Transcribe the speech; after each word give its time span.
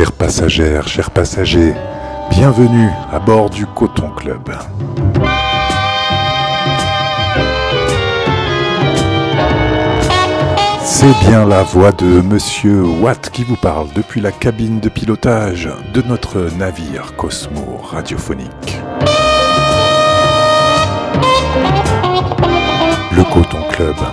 Chères 0.00 0.12
passagères, 0.12 0.88
chers 0.88 1.10
passagers, 1.10 1.74
bienvenue 2.30 2.88
à 3.12 3.18
bord 3.18 3.50
du 3.50 3.66
Coton 3.66 4.08
Club. 4.12 4.50
C'est 10.82 11.28
bien 11.28 11.44
la 11.44 11.62
voix 11.64 11.92
de 11.92 12.22
Monsieur 12.22 12.82
Watt 12.82 13.28
qui 13.28 13.44
vous 13.44 13.56
parle 13.56 13.88
depuis 13.94 14.22
la 14.22 14.32
cabine 14.32 14.80
de 14.80 14.88
pilotage 14.88 15.68
de 15.92 16.00
notre 16.00 16.48
navire 16.56 17.14
Cosmo 17.16 17.82
radiophonique. 17.84 18.80
Le 23.12 23.22
Coton 23.34 23.69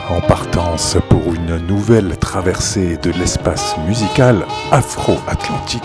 En 0.10 0.22
partance 0.22 0.98
pour 1.10 1.34
une 1.34 1.58
nouvelle 1.68 2.16
traversée 2.18 2.96
de 2.98 3.12
l'espace 3.12 3.76
musical 3.86 4.46
afro-atlantique. 4.72 5.84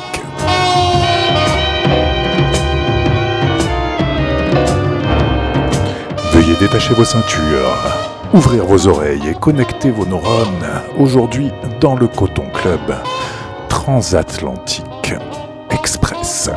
Veuillez 6.32 6.54
détacher 6.60 6.94
vos 6.94 7.04
ceintures, 7.04 7.76
ouvrir 8.32 8.64
vos 8.66 8.86
oreilles 8.86 9.28
et 9.28 9.34
connecter 9.34 9.90
vos 9.90 10.06
neurones 10.06 10.82
aujourd'hui 10.96 11.50
dans 11.80 11.96
le 11.96 12.06
Coton 12.06 12.46
Club 12.54 12.94
transatlantique 13.68 15.14
express. 15.70 16.50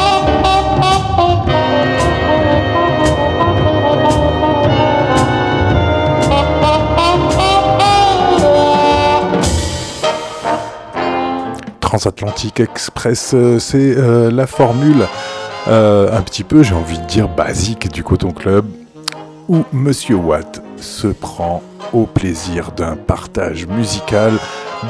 Transatlantique 11.95 12.59
Express, 12.59 13.31
euh, 13.33 13.57
c'est 13.57 13.95
euh, 13.95 14.29
la 14.29 14.47
formule 14.47 15.07
euh, 15.69 16.11
un 16.11 16.21
petit 16.23 16.43
peu, 16.43 16.61
j'ai 16.61 16.75
envie 16.75 16.97
de 16.97 17.05
dire, 17.05 17.29
basique 17.29 17.89
du 17.89 18.03
Coton 18.03 18.31
Club, 18.31 18.65
où 19.47 19.63
Monsieur 19.71 20.15
Watt 20.15 20.61
se 20.75 21.07
prend 21.07 21.63
au 21.93 22.05
plaisir 22.05 22.73
d'un 22.73 22.97
partage 22.97 23.65
musical 23.67 24.33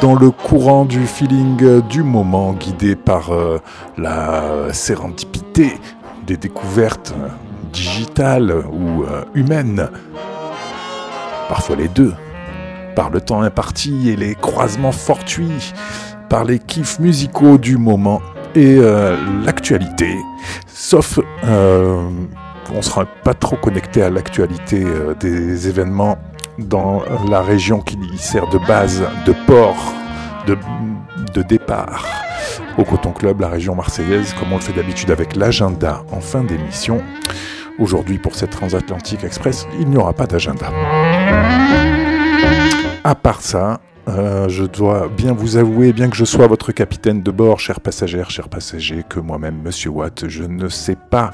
dans 0.01 0.15
le 0.15 0.31
courant 0.31 0.83
du 0.83 1.05
feeling 1.05 1.79
du 1.81 2.01
moment, 2.01 2.53
guidé 2.53 2.95
par 2.95 3.29
la 3.99 4.73
sérendipité 4.73 5.73
des 6.25 6.37
découvertes 6.37 7.13
digitales 7.71 8.63
ou 8.73 9.05
humaines, 9.35 9.89
parfois 11.49 11.75
les 11.75 11.87
deux, 11.87 12.15
par 12.95 13.11
le 13.11 13.21
temps 13.21 13.43
imparti 13.43 14.09
et 14.09 14.15
les 14.15 14.33
croisements 14.33 14.91
fortuits, 14.91 15.73
par 16.29 16.43
les 16.43 16.59
kiffs 16.59 16.99
musicaux 16.99 17.57
du 17.57 17.77
moment 17.77 18.21
et 18.55 18.77
euh, 18.79 19.17
l'actualité, 19.43 20.15
sauf 20.67 21.19
euh, 21.43 22.09
on 22.71 22.77
ne 22.77 22.81
sera 22.81 23.05
pas 23.05 23.33
trop 23.33 23.57
connecté 23.57 24.01
à 24.01 24.09
l'actualité 24.09 24.83
euh, 24.83 25.13
des 25.13 25.67
événements 25.67 26.17
dans 26.57 27.03
la 27.29 27.41
région 27.41 27.81
qui 27.81 27.97
sert 28.17 28.47
de 28.47 28.57
base, 28.59 29.03
de 29.25 29.33
port, 29.45 29.93
de, 30.47 30.57
de 31.33 31.41
départ 31.41 32.05
au 32.77 32.83
Coton 32.83 33.11
Club, 33.11 33.41
la 33.41 33.49
région 33.49 33.75
marseillaise, 33.75 34.33
comme 34.33 34.51
on 34.51 34.55
le 34.55 34.61
fait 34.61 34.73
d'habitude 34.73 35.11
avec 35.11 35.35
l'agenda 35.35 36.03
en 36.11 36.19
fin 36.19 36.43
d'émission. 36.43 37.01
Aujourd'hui, 37.77 38.17
pour 38.17 38.35
cette 38.35 38.51
transatlantique 38.51 39.23
express, 39.23 39.67
il 39.79 39.89
n'y 39.89 39.97
aura 39.97 40.13
pas 40.13 40.27
d'agenda. 40.27 40.67
À 43.03 43.15
part 43.15 43.41
ça, 43.41 43.79
euh, 44.07 44.47
je 44.49 44.63
dois 44.63 45.07
bien 45.07 45.33
vous 45.33 45.57
avouer, 45.57 45.91
bien 45.91 46.09
que 46.09 46.15
je 46.15 46.25
sois 46.25 46.45
votre 46.47 46.71
capitaine 46.71 47.23
de 47.23 47.31
bord, 47.31 47.59
chers 47.59 47.79
passagères, 47.79 48.29
chers 48.29 48.49
passagers, 48.49 49.03
que 49.07 49.19
moi-même, 49.19 49.61
Monsieur 49.63 49.89
Watt, 49.89 50.27
je 50.27 50.43
ne 50.43 50.69
sais 50.69 50.95
pas 50.95 51.31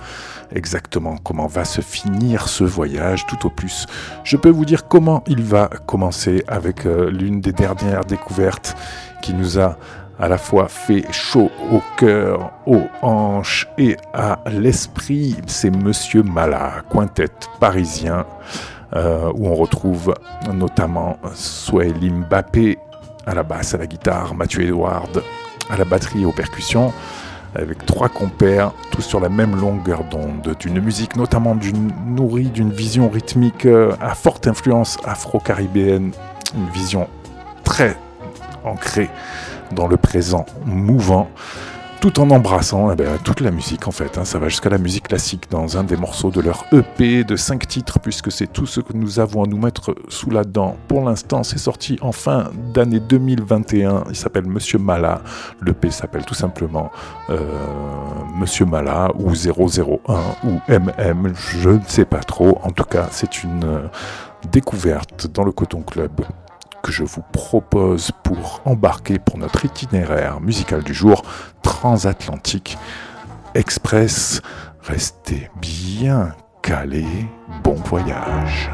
exactement 0.55 1.17
comment 1.17 1.47
va 1.47 1.65
se 1.65 1.81
finir 1.81 2.47
ce 2.47 2.63
voyage, 2.63 3.25
tout 3.27 3.45
au 3.45 3.49
plus. 3.49 3.87
Je 4.23 4.37
peux 4.37 4.49
vous 4.49 4.65
dire 4.65 4.87
comment 4.87 5.23
il 5.27 5.43
va 5.43 5.67
commencer 5.85 6.43
avec 6.47 6.85
euh, 6.85 7.09
l'une 7.09 7.41
des 7.41 7.51
dernières 7.51 8.05
découvertes 8.05 8.75
qui 9.21 9.33
nous 9.33 9.59
a 9.59 9.77
à 10.21 10.27
la 10.27 10.37
fois 10.37 10.67
fait 10.67 11.03
chaud 11.11 11.49
au 11.71 11.81
cœur, 11.97 12.51
aux 12.67 12.87
hanches 13.01 13.67
et 13.77 13.97
à 14.13 14.39
l'esprit. 14.49 15.35
C'est 15.47 15.75
Monsieur 15.75 16.21
Mala, 16.21 16.83
quintet 16.91 17.25
parisien, 17.59 18.25
euh, 18.95 19.31
où 19.35 19.47
on 19.47 19.55
retrouve 19.55 20.13
notamment 20.53 21.17
Swahili 21.33 22.09
Mbappé 22.09 22.77
à 23.25 23.33
la 23.33 23.43
basse, 23.43 23.73
à 23.73 23.77
la 23.77 23.87
guitare, 23.87 24.35
Mathieu 24.35 24.63
Edward 24.63 25.23
à 25.69 25.77
la 25.77 25.85
batterie 25.85 26.23
et 26.23 26.25
aux 26.25 26.31
percussions, 26.31 26.91
avec 27.55 27.85
trois 27.85 28.09
compères, 28.09 28.71
tous 28.91 29.01
sur 29.01 29.19
la 29.19 29.29
même 29.29 29.55
longueur 29.55 30.03
d'onde, 30.03 30.55
d'une 30.59 30.81
musique 30.81 31.15
notamment 31.15 31.57
nourrie 32.05 32.49
d'une 32.49 32.71
vision 32.71 33.09
rythmique 33.09 33.65
euh, 33.65 33.93
à 34.01 34.15
forte 34.15 34.47
influence 34.47 34.97
afro-caribéenne, 35.05 36.11
une 36.55 36.69
vision 36.69 37.07
très 37.63 37.97
ancrée 38.63 39.09
dans 39.71 39.87
le 39.87 39.97
présent 39.97 40.45
mouvant, 40.65 41.29
tout 42.01 42.19
en 42.19 42.31
embrassant 42.31 42.91
eh 42.91 42.95
ben, 42.95 43.19
toute 43.23 43.41
la 43.41 43.51
musique 43.51 43.87
en 43.87 43.91
fait. 43.91 44.17
hein. 44.17 44.25
Ça 44.25 44.39
va 44.39 44.49
jusqu'à 44.49 44.69
la 44.69 44.79
musique 44.79 45.07
classique 45.07 45.51
dans 45.51 45.77
un 45.77 45.83
des 45.83 45.95
morceaux 45.95 46.31
de 46.31 46.41
leur 46.41 46.65
EP 46.73 47.23
de 47.23 47.35
5 47.35 47.67
titres, 47.67 47.99
puisque 47.99 48.31
c'est 48.31 48.51
tout 48.51 48.65
ce 48.65 48.81
que 48.81 48.93
nous 48.93 49.19
avons 49.19 49.43
à 49.43 49.47
nous 49.47 49.59
mettre 49.59 49.93
sous 50.09 50.31
la 50.31 50.43
dent. 50.43 50.75
Pour 50.87 51.05
l'instant, 51.05 51.43
c'est 51.43 51.59
sorti 51.59 51.99
en 52.01 52.11
fin 52.11 52.49
d'année 52.73 52.99
2021. 52.99 54.05
Il 54.09 54.15
s'appelle 54.15 54.47
Monsieur 54.47 54.79
Mala. 54.79 55.21
L'EP 55.61 55.91
s'appelle 55.91 56.25
tout 56.25 56.33
simplement 56.33 56.91
euh, 57.29 57.37
Monsieur 58.35 58.65
Mala 58.65 59.11
ou 59.19 59.33
001 59.35 59.99
ou 60.43 60.59
MM, 60.69 61.33
je 61.35 61.69
ne 61.69 61.79
sais 61.85 62.05
pas 62.05 62.21
trop. 62.23 62.57
En 62.63 62.71
tout 62.71 62.83
cas, 62.83 63.09
c'est 63.11 63.43
une 63.43 63.63
euh, 63.63 63.87
découverte 64.51 65.27
dans 65.27 65.43
le 65.43 65.51
Coton 65.51 65.83
Club 65.83 66.21
que 66.81 66.91
je 66.91 67.03
vous 67.03 67.23
propose 67.31 68.11
pour 68.23 68.61
embarquer 68.65 69.19
pour 69.19 69.37
notre 69.37 69.65
itinéraire 69.65 70.41
musical 70.41 70.83
du 70.83 70.93
jour 70.93 71.23
transatlantique 71.61 72.77
express. 73.53 74.41
Restez 74.81 75.49
bien 75.59 76.35
calés, 76.61 77.27
bon 77.63 77.75
voyage. 77.75 78.71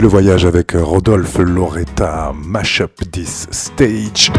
Le 0.00 0.08
voyage 0.08 0.44
avec 0.44 0.72
Rodolphe 0.72 1.38
Loretta, 1.38 2.32
Mashup 2.34 3.08
This 3.12 3.46
Stage. 3.52 4.32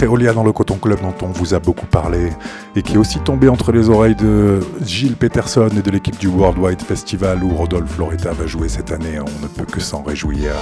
Créolia 0.00 0.32
dans 0.32 0.44
le 0.44 0.52
Coton 0.52 0.78
Club 0.78 0.98
dont 1.02 1.12
on 1.20 1.26
vous 1.26 1.52
a 1.52 1.58
beaucoup 1.58 1.84
parlé 1.84 2.30
et 2.74 2.80
qui 2.80 2.94
est 2.94 2.96
aussi 2.96 3.18
tombé 3.18 3.50
entre 3.50 3.70
les 3.70 3.90
oreilles 3.90 4.14
de 4.14 4.60
Gilles 4.82 5.14
Peterson 5.14 5.68
et 5.76 5.82
de 5.82 5.90
l'équipe 5.90 6.18
du 6.18 6.26
Worldwide 6.26 6.80
Festival 6.80 7.44
où 7.44 7.50
Rodolphe 7.50 7.98
Loretta 7.98 8.32
va 8.32 8.46
jouer 8.46 8.70
cette 8.70 8.92
année. 8.92 9.20
On 9.20 9.42
ne 9.42 9.46
peut 9.46 9.70
que 9.70 9.78
s'en 9.78 10.02
réjouir 10.02 10.52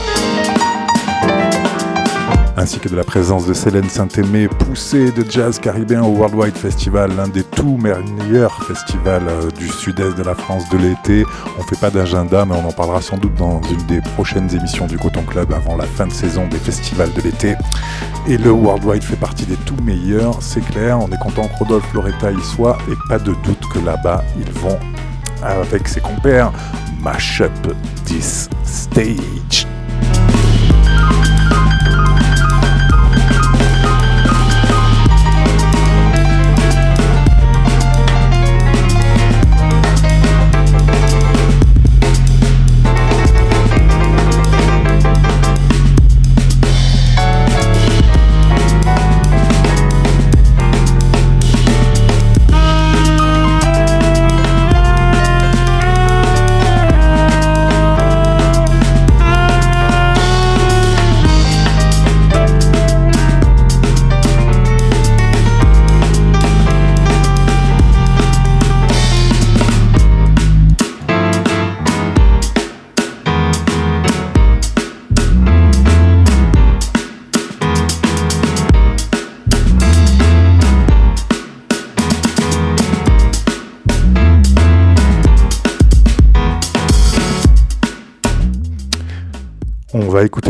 ainsi 2.59 2.81
que 2.81 2.89
de 2.89 2.97
la 2.97 3.05
présence 3.05 3.47
de 3.47 3.55
Célène 3.55 3.89
Saint-Aimé, 3.89 4.49
poussée 4.49 5.13
de 5.13 5.25
jazz 5.31 5.61
caribéen 5.61 6.03
au 6.03 6.17
Worldwide 6.17 6.57
Festival, 6.57 7.15
l'un 7.17 7.29
des 7.29 7.45
tout 7.45 7.79
meilleurs 7.79 8.65
festivals 8.65 9.29
euh, 9.29 9.51
du 9.53 9.69
sud-est 9.69 10.17
de 10.17 10.25
la 10.25 10.35
France 10.35 10.69
de 10.71 10.77
l'été. 10.77 11.25
On 11.57 11.63
fait 11.63 11.79
pas 11.81 11.91
d'agenda, 11.91 12.45
mais 12.45 12.57
on 12.57 12.67
en 12.67 12.73
parlera 12.73 13.01
sans 13.01 13.17
doute 13.17 13.35
dans 13.35 13.61
une 13.63 13.87
des 13.87 14.01
prochaines 14.17 14.53
émissions 14.53 14.87
du 14.87 14.99
Coton 14.99 15.23
Club 15.23 15.53
avant 15.53 15.77
la 15.77 15.87
fin 15.87 16.09
de 16.09 16.13
saison 16.13 16.49
des 16.49 16.59
festivals 16.59 17.13
de 17.13 17.21
l'été. 17.21 17.55
Et 18.27 18.37
le 18.37 18.51
Worldwide 18.51 19.05
fait 19.05 19.17
partie 19.17 19.47
des 19.47 19.57
tout 19.57 19.77
meilleurs, 19.85 20.43
c'est 20.43 20.65
clair. 20.65 20.99
On 20.99 21.09
est 21.13 21.19
content 21.19 21.47
que 21.47 21.59
Rodolphe 21.61 21.93
Loretta 21.95 22.33
y 22.33 22.43
soit, 22.43 22.77
et 22.91 22.95
pas 23.09 23.21
de 23.21 23.35
doute 23.45 23.63
que 23.73 23.79
là-bas, 23.79 24.25
ils 24.37 24.53
vont, 24.61 24.79
avec 25.45 25.87
ses 25.87 26.01
compères, 26.01 26.51
mash 27.01 27.41
up 27.41 27.53
this 28.05 28.49
stage. 28.65 29.67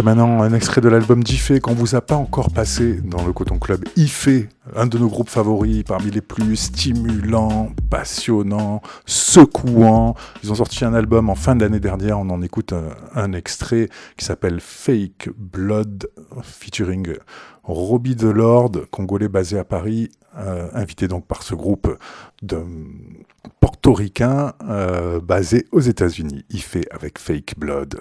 Maintenant 0.08 0.40
un 0.40 0.54
extrait 0.54 0.80
de 0.80 0.88
l'album 0.88 1.22
d'Ife 1.22 1.60
qu'on 1.60 1.74
vous 1.74 1.94
a 1.94 2.00
pas 2.00 2.14
encore 2.14 2.50
passé 2.50 2.98
dans 3.02 3.26
le 3.26 3.34
Coton 3.34 3.58
Club. 3.58 3.84
Ife, 3.94 4.30
un 4.74 4.86
de 4.86 4.96
nos 4.96 5.08
groupes 5.08 5.28
favoris, 5.28 5.82
parmi 5.82 6.10
les 6.10 6.22
plus 6.22 6.56
stimulants, 6.56 7.72
passionnants, 7.90 8.80
secouants. 9.04 10.14
Ils 10.42 10.50
ont 10.50 10.54
sorti 10.54 10.86
un 10.86 10.94
album 10.94 11.28
en 11.28 11.34
fin 11.34 11.56
d'année 11.56 11.78
dernière. 11.78 12.18
On 12.18 12.30
en 12.30 12.40
écoute 12.40 12.72
un, 13.14 13.32
extrait 13.34 13.90
qui 14.16 14.24
s'appelle 14.24 14.60
Fake 14.60 15.28
Blood, 15.36 16.08
featuring 16.42 17.12
Robbie 17.64 18.16
Delord, 18.16 18.72
congolais 18.90 19.28
basé 19.28 19.58
à 19.58 19.64
Paris, 19.64 20.08
euh, 20.38 20.68
invité 20.72 21.06
donc 21.06 21.26
par 21.26 21.42
ce 21.42 21.54
groupe 21.54 21.94
de 22.40 22.64
portoricains 23.60 24.54
euh, 24.70 25.20
basé 25.20 25.66
aux 25.70 25.80
États-Unis. 25.80 26.46
Ife 26.48 26.78
avec 26.92 27.18
Fake 27.18 27.58
Blood. 27.58 28.00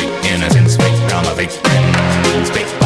Mama 1.23 1.35
Beach. 1.35 2.80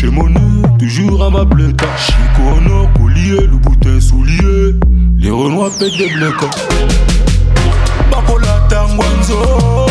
Caché 0.00 0.10
monnaie, 0.10 0.40
toujours 0.78 1.26
à 1.26 1.30
ma 1.30 1.44
bleta 1.44 1.84
Chico 1.98 2.48
en 2.48 2.86
collier, 2.98 3.46
le 3.46 3.58
boutin 3.58 4.00
soulier. 4.00 4.74
Les 5.18 5.30
renois 5.30 5.68
pètent 5.78 5.98
des 5.98 6.08
blecs 6.08 6.40
Bakola 8.10 8.66
tangwanzo 8.70 9.89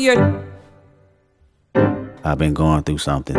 Tell 0.00 0.16
them. 0.16 0.48
I've 2.24 2.38
been 2.38 2.54
going 2.54 2.84
through 2.84 2.96
something. 2.98 3.36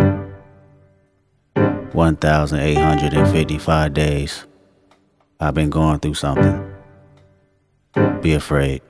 1,855 1.56 3.94
days. 3.94 4.46
I've 5.40 5.56
been 5.56 5.72
going 5.72 5.98
through 6.00 6.14
something. 6.14 6.72
Be 8.22 8.36
afraid. 8.36 8.84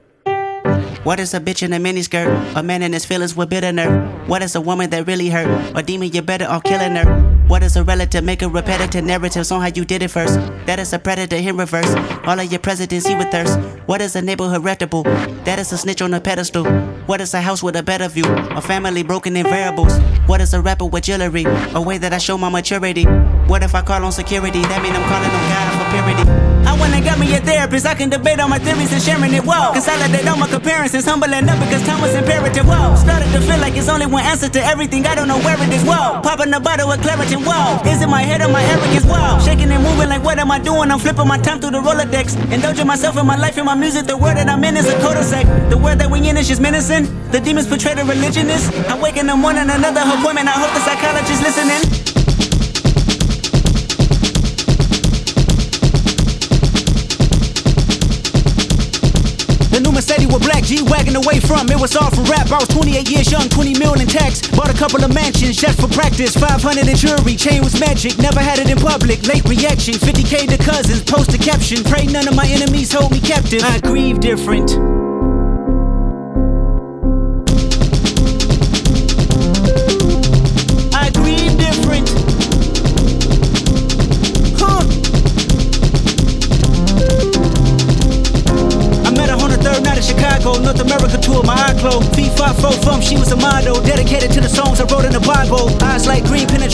What 1.04 1.22
is 1.22 1.34
a 1.34 1.40
bitch 1.40 1.64
in 1.64 1.72
a 1.72 1.78
miniskirt? 1.78 2.58
A 2.58 2.62
man 2.62 2.82
in 2.82 2.92
his 2.92 3.06
feelings 3.06 3.38
with 3.38 3.50
bitter 3.50 3.72
nerve. 3.72 4.28
What 4.28 4.44
is 4.44 4.54
a 4.56 4.62
woman 4.62 4.90
that 4.90 5.08
really 5.08 5.30
hurt? 5.30 5.48
Or 5.74 5.82
demon, 5.82 6.12
you 6.12 6.22
better 6.22 6.48
off 6.48 6.64
killing 6.64 6.96
her. 6.96 7.31
What 7.52 7.64
is 7.64 7.76
a 7.76 7.84
relative? 7.84 8.24
Make 8.24 8.44
a 8.44 8.48
repetitive 8.48 9.04
narratives 9.04 9.52
on 9.52 9.60
how 9.60 9.68
you 9.68 9.84
did 9.84 10.02
it 10.02 10.08
first. 10.08 10.36
That 10.66 10.80
is 10.80 10.94
a 10.94 11.00
predator 11.00 11.36
in 11.36 11.58
reverse. 11.58 11.94
All 12.26 12.40
of 12.40 12.50
your 12.50 12.62
presidents 12.62 13.06
he 13.06 13.14
with 13.14 13.30
thirst. 13.30 13.60
What 13.88 14.00
is 14.00 14.16
a 14.16 14.22
neighborhood 14.22 14.64
reputable? 14.64 15.04
That 15.44 15.60
is 15.60 15.74
a 15.74 15.78
snitch 15.78 16.02
on 16.02 16.14
a 16.14 16.22
pedestal. 16.22 16.64
What 17.08 17.20
is 17.20 17.34
a 17.34 17.42
house 17.42 17.62
with 17.62 17.76
a 17.76 17.84
better 17.84 18.08
view? 18.08 18.24
A 18.56 18.62
family 18.62 19.04
broken 19.04 19.36
in 19.36 19.44
variables. 19.44 20.00
What 20.28 20.40
is 20.40 20.54
a 20.54 20.62
rapper 20.62 20.86
with 20.86 21.04
jewelry? 21.04 21.44
A 21.76 21.82
way 21.82 21.98
that 21.98 22.14
I 22.14 22.20
show 22.20 22.38
my 22.38 22.48
maturity. 22.48 23.04
What 23.04 23.64
if 23.64 23.76
I 23.76 23.82
call 23.82 24.06
on 24.06 24.14
security? 24.14 24.62
That 24.62 24.82
mean 24.82 24.94
I'm 24.96 25.04
calling 25.10 25.30
on 25.30 25.50
God 25.50 25.71
for 25.92 26.04
purity. 26.04 26.24
I 26.64 26.78
went 26.80 26.94
and 26.94 27.04
got 27.04 27.20
me 27.20 27.28
a 27.36 27.40
therapist. 27.40 27.86
I 27.86 27.96
can 27.96 28.10
debate 28.10 28.40
all 28.40 28.48
my 28.48 28.60
theories 28.60 28.94
and 28.94 29.02
sharing 29.02 29.34
it. 29.34 29.44
Whoa. 29.44 29.74
Consolidate 29.74 30.28
all 30.28 30.38
my 30.38 30.48
comparisons. 30.48 31.06
Humbling 31.06 31.50
up 31.50 31.60
because 31.60 31.84
time 31.84 32.02
was 32.02 32.14
imperative. 32.16 32.66
Whoa. 32.66 32.96
Started 32.96 33.32
to 33.34 33.42
feel 33.42 33.60
like 33.60 33.76
it's 33.76 33.90
only 33.90 34.06
one 34.06 34.24
answer 34.24 34.50
to 34.50 34.62
everything. 34.64 35.06
I 35.06 35.16
don't 35.16 35.28
know 35.28 35.40
where 35.40 35.60
it 35.60 35.72
is. 35.74 35.84
Whoa. 35.84 36.22
Popping 36.22 36.54
a 36.54 36.60
bottle 36.60 36.88
with 36.88 37.02
Claritin. 37.02 37.44
Whoa. 37.44 37.82
Is 37.90 38.02
it 38.02 38.08
my 38.08 38.22
head 38.22 38.42
or 38.42 38.50
my 38.50 38.64
arrogance? 38.64 39.06
Whoa. 39.06 39.40
Shaking 39.44 39.72
and 39.72 39.84
moving 39.84 40.10
like 40.10 40.24
what 40.24 40.40
am 40.40 40.52
I 40.52 40.60
doing? 40.60 40.92
I'm 40.92 41.00
flipping 41.00 41.28
my 41.28 41.38
time 41.38 41.60
through 41.60 41.72
the 41.72 41.82
Rolodex. 41.82 42.38
Indulging 42.52 42.88
myself 42.88 43.18
in 43.18 43.26
my 43.26 43.36
life 43.36 43.58
and 43.58 43.66
my 43.66 43.76
music. 43.76 44.06
The 44.06 44.18
world 44.18 44.38
that 44.38 44.48
I'm 44.48 44.64
in 44.64 44.78
is 44.78 44.88
a 44.88 44.98
cul-de-sac. 45.00 45.46
The 45.70 45.78
world 45.78 46.00
that 46.00 46.10
we 46.10 46.28
in 46.30 46.38
is 46.38 46.48
just 46.48 46.62
menacing. 46.62 47.10
The 47.32 47.40
demons 47.40 47.68
portray 47.68 47.96
the 47.96 48.06
religionist. 48.06 48.72
I 48.88 49.00
wake 49.00 49.18
in 49.18 49.28
the 49.28 49.36
morning, 49.36 49.70
another 49.70 50.02
appointment. 50.02 50.48
I 50.48 50.56
hope 50.62 50.72
the 50.74 50.82
psychologist 50.86 51.42
listening. 51.44 52.11
The 59.92 60.02
said 60.02 60.24
Mercedes 60.24 60.34
was 60.34 60.48
black 60.48 60.64
G 60.64 60.82
wagon 60.84 61.18
away 61.18 61.42
from 61.42 61.68
it 61.70 61.76
was 61.76 61.98
all 61.98 62.10
for 62.12 62.24
rap. 62.24 62.48
I 62.50 62.64
was 62.64 62.70
28 62.70 63.10
years 63.10 63.30
young, 63.30 63.50
20 63.50 63.78
million 63.78 64.02
in 64.02 64.08
tax. 64.08 64.40
Bought 64.48 64.70
a 64.70 64.74
couple 64.74 65.04
of 65.04 65.14
mansions 65.14 65.58
just 65.58 65.82
for 65.82 65.90
practice. 65.90 66.34
500 66.34 66.88
in 66.88 66.96
jewelry, 66.96 67.36
chain 67.36 67.62
was 67.62 67.78
magic. 67.78 68.18
Never 68.18 68.40
had 68.40 68.60
it 68.60 68.70
in 68.70 68.78
public. 68.78 69.28
Late 69.28 69.44
reaction, 69.44 69.96
50k 69.96 70.48
to 70.48 70.58
cousins. 70.64 71.04
Post 71.04 71.34
a 71.34 71.38
caption. 71.38 71.84
Pray 71.84 72.06
none 72.06 72.28
of 72.28 72.36
my 72.36 72.48
enemies 72.48 72.94
hold 72.94 73.12
me 73.12 73.20
captive. 73.20 73.64
I 73.64 73.80
grieve 73.80 74.22
different. 74.22 75.01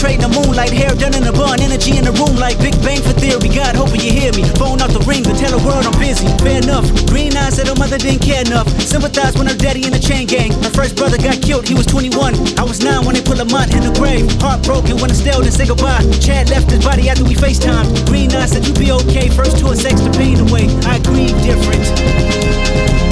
Penetrating 0.08 0.24
the 0.24 0.40
moonlight, 0.40 0.72
hair 0.72 0.96
done 0.96 1.16
in 1.16 1.28
a 1.28 1.32
bun, 1.32 1.60
energy 1.62 1.98
in 1.98 2.04
the 2.04 2.12
room 2.12 2.36
like 2.38 2.58
Big 2.60 2.76
Bang 2.84 3.02
for 3.02 3.14
theory. 3.14 3.50
God, 3.50 3.76
hoping 3.76 4.02
you 4.02 4.12
hear 4.12 4.32
me. 4.34 4.44
Phone 4.56 4.82
off 4.82 4.92
the 4.94 5.04
ring 5.04 5.24
to 5.24 5.34
tell 5.36 5.52
the 5.52 5.62
world 5.66 5.86
I'm 5.86 5.98
busy. 6.00 6.28
Fair 6.40 6.64
enough. 6.64 6.88
Green 7.08 7.36
eyes 7.36 7.56
said 7.56 7.68
her 7.68 7.76
mother 7.76 7.98
didn't 7.98 8.24
care 8.24 8.42
enough. 8.42 8.68
Sympathize 8.80 9.36
when 9.36 9.48
her 9.48 9.58
daddy 9.58 9.86
in 9.86 9.92
the 9.92 10.00
chain 10.00 10.28
gang. 10.28 10.52
Her 10.64 10.72
first 10.72 10.96
brother 10.96 11.18
got 11.18 11.42
killed, 11.42 11.68
he 11.68 11.76
was 11.76 11.86
21. 11.86 12.36
I 12.58 12.64
was 12.64 12.84
9 12.84 13.06
when 13.06 13.16
they 13.16 13.24
put 13.24 13.38
Lamont 13.38 13.74
in 13.74 13.84
the 13.84 13.94
grave. 14.00 14.32
Heartbroken 14.40 14.98
when 14.98 15.12
Estelle 15.12 15.42
didn't 15.42 15.56
say 15.56 15.68
goodbye. 15.68 16.04
Chad 16.24 16.50
left 16.50 16.72
his 16.72 16.84
body 16.84 17.10
after 17.10 17.24
we 17.24 17.36
FaceTime. 17.36 18.08
Green 18.08 18.32
eyes 18.34 18.52
said 18.52 18.66
you'd 18.66 18.80
be 18.80 18.92
okay. 18.92 19.30
First 19.30 19.60
tour 19.60 19.76
sex 19.76 20.02
to 20.02 20.12
pain 20.12 20.40
away. 20.40 20.68
I 20.88 21.00
grieve 21.00 21.36
different. 21.44 23.07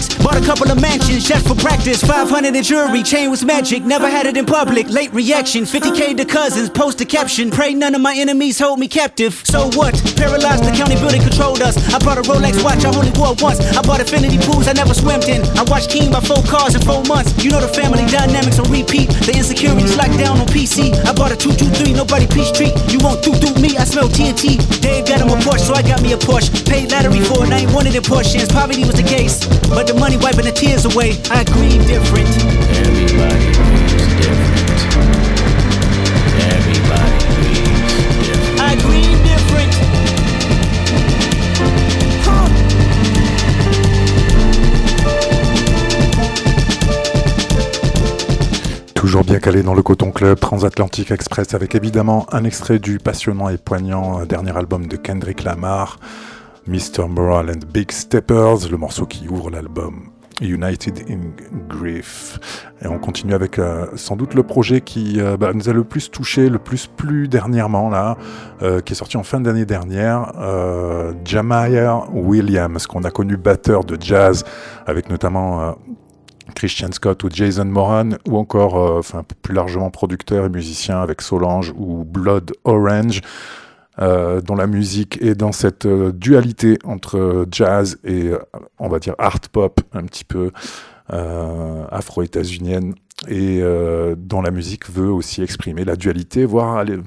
sex 0.00 0.19
Bought 0.30 0.42
a 0.42 0.46
couple 0.46 0.70
of 0.70 0.80
mansions 0.80 1.26
just 1.26 1.48
for 1.48 1.56
practice. 1.56 2.04
500 2.04 2.54
in 2.54 2.62
jewelry, 2.62 3.02
chain 3.02 3.30
was 3.30 3.44
magic. 3.44 3.82
Never 3.82 4.08
had 4.08 4.26
it 4.26 4.36
in 4.36 4.46
public. 4.46 4.88
Late 4.88 5.12
reaction, 5.12 5.64
50k 5.64 6.16
to 6.18 6.24
cousins. 6.24 6.70
Post 6.70 7.00
a 7.00 7.04
caption. 7.04 7.50
Pray 7.50 7.74
none 7.74 7.96
of 7.96 8.00
my 8.00 8.14
enemies 8.14 8.56
hold 8.56 8.78
me 8.78 8.86
captive. 8.86 9.42
So 9.42 9.66
what? 9.74 9.98
Paralyzed 10.14 10.62
the 10.62 10.70
county 10.70 10.94
building 10.94 11.20
controlled 11.20 11.62
us. 11.62 11.74
I 11.92 11.98
bought 11.98 12.18
a 12.18 12.22
Rolex 12.22 12.62
watch, 12.62 12.84
I 12.84 12.94
only 12.94 13.10
wore 13.18 13.34
once. 13.42 13.58
I 13.74 13.82
bought 13.82 13.98
infinity 13.98 14.38
pools 14.38 14.68
I 14.68 14.72
never 14.72 14.94
swam 14.94 15.18
in. 15.26 15.42
I 15.58 15.64
watched 15.66 15.90
King 15.90 16.12
by 16.12 16.20
four 16.20 16.44
cars 16.46 16.76
in 16.76 16.82
four 16.82 17.02
months. 17.10 17.34
You 17.42 17.50
know 17.50 17.60
the 17.60 17.66
family 17.66 18.06
dynamics 18.06 18.60
on 18.60 18.70
repeat. 18.70 19.10
The 19.26 19.34
insecurities 19.34 19.96
locked 19.96 20.14
down 20.14 20.38
on 20.38 20.46
PC. 20.46 20.94
I 21.10 21.12
bought 21.12 21.34
a 21.34 21.36
223, 21.36 21.98
nobody 21.98 22.30
peace 22.30 22.54
treat. 22.54 22.70
You 22.86 23.02
won't 23.02 23.26
do 23.26 23.34
do 23.34 23.50
me, 23.58 23.74
I 23.74 23.82
smell 23.82 24.06
TNT. 24.06 24.62
Dave 24.78 25.10
got 25.10 25.26
him 25.26 25.34
a 25.34 25.42
Porsche, 25.42 25.66
so 25.66 25.74
I 25.74 25.82
got 25.82 26.02
me 26.06 26.14
a 26.14 26.20
Porsche. 26.22 26.54
Paid 26.70 26.94
lottery 26.94 27.18
for 27.18 27.42
it, 27.42 27.50
I 27.50 27.66
ain't 27.66 27.74
wanted 27.74 27.98
in 27.98 28.06
portions. 28.06 28.46
Poverty 28.46 28.86
was 28.86 28.94
the 28.94 29.02
case, 29.02 29.42
but 29.66 29.90
the 29.90 29.94
money 29.94 30.19
wiping 30.20 30.44
the 30.44 30.52
tears 30.52 30.84
away. 30.84 31.12
I 31.30 31.44
grieve 31.44 31.86
different. 31.86 32.28
Everybody 32.76 33.52
grieves 33.52 34.14
different. 34.20 34.70
Everybody 36.40 37.18
grieves 37.26 38.14
different. 38.26 38.60
I 38.60 38.76
grieve 38.76 39.20
different. 39.24 39.72
Huh. 42.24 42.48
Toujours 48.94 49.24
bien 49.24 49.38
calé 49.40 49.62
dans 49.62 49.74
le 49.74 49.82
Coton 49.82 50.12
Club 50.12 50.38
Transatlantic 50.38 51.10
Express 51.10 51.54
avec 51.54 51.74
évidemment 51.74 52.26
un 52.32 52.44
extrait 52.44 52.78
du 52.78 52.98
passionnant 52.98 53.48
et 53.48 53.56
poignant 53.56 54.24
dernier 54.26 54.56
album 54.56 54.86
de 54.86 54.96
Kendrick 54.96 55.42
Lamar, 55.42 55.98
Mr. 56.70 57.08
Moral 57.08 57.50
and 57.50 57.66
Big 57.74 57.90
Steppers, 57.90 58.68
le 58.70 58.76
morceau 58.76 59.04
qui 59.04 59.26
ouvre 59.26 59.50
l'album 59.50 60.10
United 60.40 61.04
in 61.10 61.18
Grief. 61.68 62.38
Et 62.80 62.86
on 62.86 63.00
continue 63.00 63.34
avec 63.34 63.58
euh, 63.58 63.86
sans 63.96 64.14
doute 64.14 64.34
le 64.34 64.44
projet 64.44 64.80
qui 64.80 65.20
euh, 65.20 65.36
bah, 65.36 65.50
nous 65.52 65.68
a 65.68 65.72
le 65.72 65.82
plus 65.82 66.12
touché, 66.12 66.48
le 66.48 66.60
plus 66.60 66.86
plu 66.86 67.26
dernièrement, 67.26 67.90
là, 67.90 68.16
euh, 68.62 68.80
qui 68.80 68.92
est 68.92 68.96
sorti 68.96 69.16
en 69.16 69.24
fin 69.24 69.40
d'année 69.40 69.66
dernière, 69.66 70.32
Jamiah 71.24 72.04
Williams, 72.12 72.86
qu'on 72.86 73.02
a 73.02 73.10
connu 73.10 73.36
batteur 73.36 73.82
de 73.82 74.00
jazz, 74.00 74.44
avec 74.86 75.10
notamment 75.10 75.76
Christian 76.54 76.92
Scott 76.92 77.24
ou 77.24 77.28
Jason 77.32 77.64
Moran, 77.64 78.10
ou 78.28 78.38
encore, 78.38 79.02
plus 79.42 79.54
largement 79.54 79.90
producteur 79.90 80.46
et 80.46 80.48
musicien 80.48 81.00
avec 81.00 81.20
Solange 81.20 81.74
ou 81.76 82.04
Blood 82.04 82.52
Orange. 82.62 83.22
Euh, 83.98 84.40
dont 84.40 84.54
la 84.54 84.68
musique 84.68 85.20
est 85.20 85.34
dans 85.34 85.50
cette 85.50 85.84
euh, 85.84 86.12
dualité 86.12 86.78
entre 86.84 87.44
jazz 87.50 87.98
et, 88.04 88.28
euh, 88.28 88.38
on 88.78 88.88
va 88.88 89.00
dire, 89.00 89.16
art 89.18 89.40
pop, 89.52 89.80
un 89.92 90.04
petit 90.04 90.24
peu 90.24 90.52
afro-états-unienne, 91.12 92.94
et 93.26 93.60
dont 94.16 94.42
la 94.42 94.52
musique 94.52 94.88
veut 94.88 95.10
aussi 95.10 95.42
exprimer 95.42 95.84
la 95.84 95.96
dualité, 95.96 96.44
voire 96.44 96.76
aller 96.76 97.00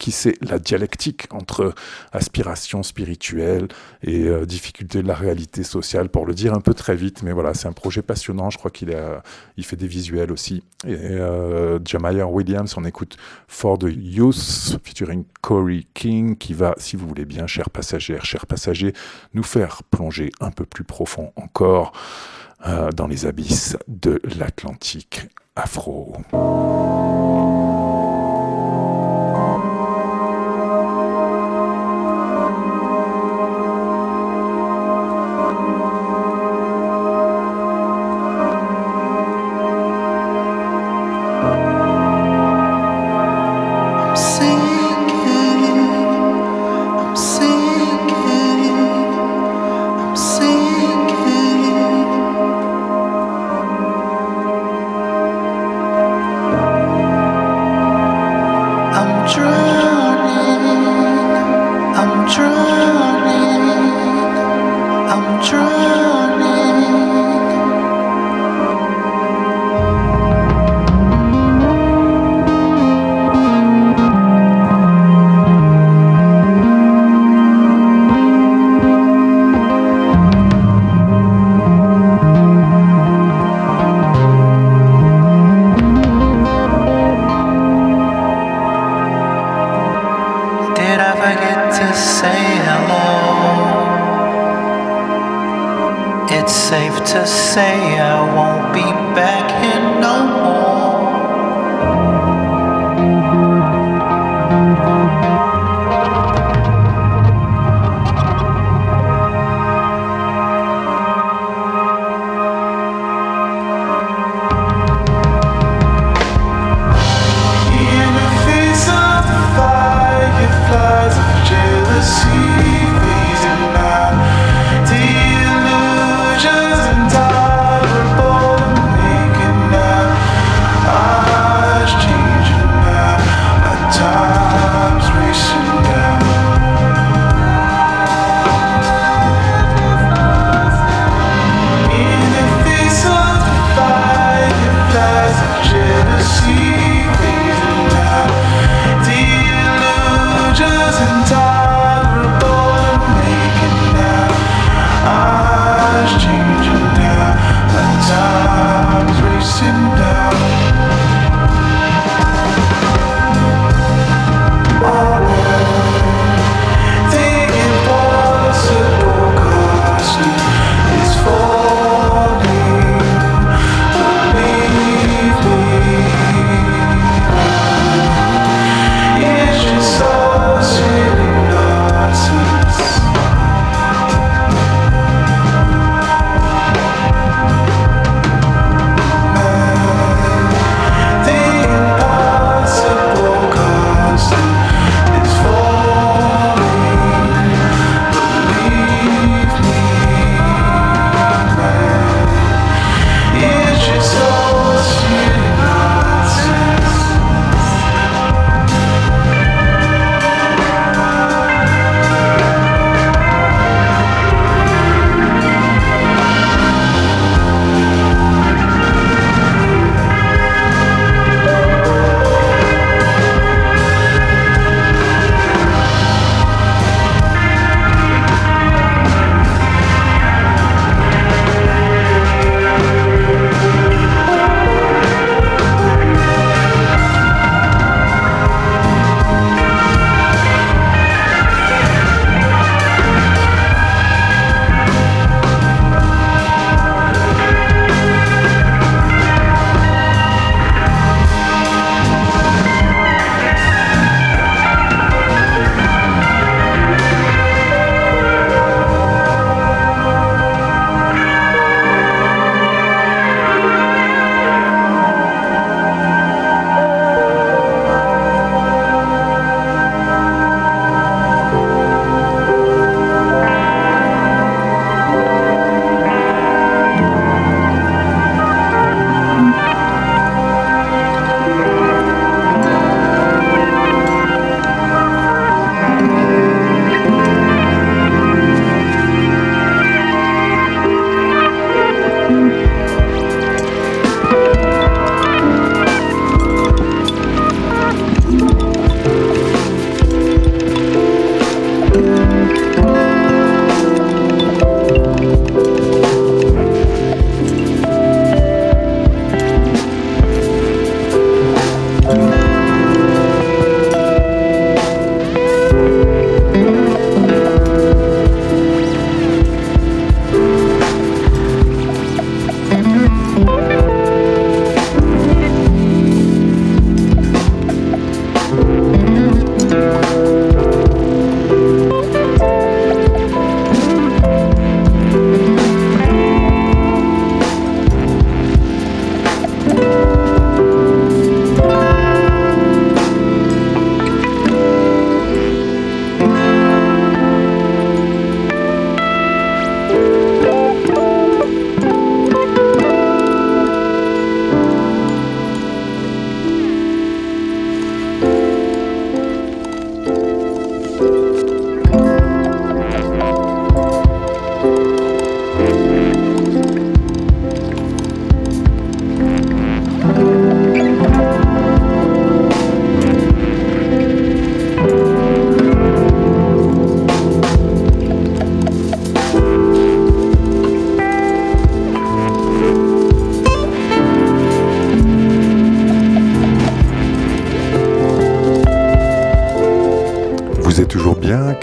qui 0.00 0.10
c'est 0.10 0.36
la 0.42 0.58
dialectique 0.58 1.28
entre 1.30 1.74
aspiration 2.10 2.82
spirituelle 2.82 3.68
et 4.02 4.24
euh, 4.24 4.46
difficulté 4.46 5.02
de 5.02 5.06
la 5.06 5.14
réalité 5.14 5.62
sociale, 5.62 6.08
pour 6.08 6.26
le 6.26 6.34
dire 6.34 6.54
un 6.54 6.60
peu 6.60 6.74
très 6.74 6.96
vite. 6.96 7.22
Mais 7.22 7.32
voilà, 7.32 7.54
c'est 7.54 7.68
un 7.68 7.72
projet 7.72 8.02
passionnant. 8.02 8.50
Je 8.50 8.58
crois 8.58 8.70
qu'il 8.72 8.96
il 9.56 9.64
fait 9.64 9.76
des 9.76 9.86
visuels 9.86 10.32
aussi. 10.32 10.64
Et 10.86 10.96
euh, 10.96 11.78
Williams, 12.28 12.74
on 12.76 12.84
écoute 12.84 13.16
For 13.46 13.78
the 13.78 13.88
Youth, 13.90 14.78
featuring 14.82 15.24
Corey 15.42 15.86
King, 15.94 16.36
qui 16.36 16.54
va, 16.54 16.74
si 16.78 16.96
vous 16.96 17.06
voulez 17.06 17.26
bien, 17.26 17.46
chers 17.46 17.70
passagers, 17.70 18.18
chers 18.22 18.46
passagers, 18.46 18.94
nous 19.34 19.42
faire 19.42 19.82
plonger 19.82 20.32
un 20.40 20.50
peu 20.50 20.64
plus 20.64 20.84
profond 20.84 21.32
encore 21.36 21.92
euh, 22.66 22.90
dans 22.90 23.06
les 23.06 23.26
abysses 23.26 23.76
de 23.86 24.20
l'Atlantique 24.38 25.28
afro. 25.56 26.16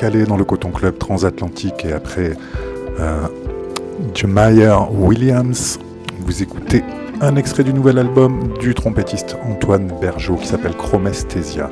Dans 0.10 0.38
le 0.38 0.46
Coton 0.46 0.72
Club 0.72 0.98
transatlantique 0.98 1.84
et 1.84 1.91
après 1.91 2.32
euh, 3.00 3.28
Jemiah 4.13 4.88
Williams, 4.89 5.80
vous 6.22 6.41
écoutez 6.41 6.82
un 7.20 7.36
extrait 7.36 7.65
du 7.65 7.74
nouvel 7.74 7.98
album 7.98 8.54
du 8.60 8.74
trompettiste 8.74 9.36
Antoine 9.43 9.91
Bergeau 10.00 10.36
qui 10.36 10.48
s'appelle 10.48 10.78
Chromesthesia. 10.78 11.70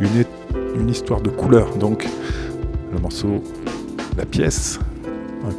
Une, 0.00 0.88
histoire 0.88 1.20
de 1.20 1.28
couleur, 1.28 1.74
donc 1.76 2.08
le 2.92 3.00
morceau, 3.00 3.42
la 4.16 4.26
pièce 4.26 4.78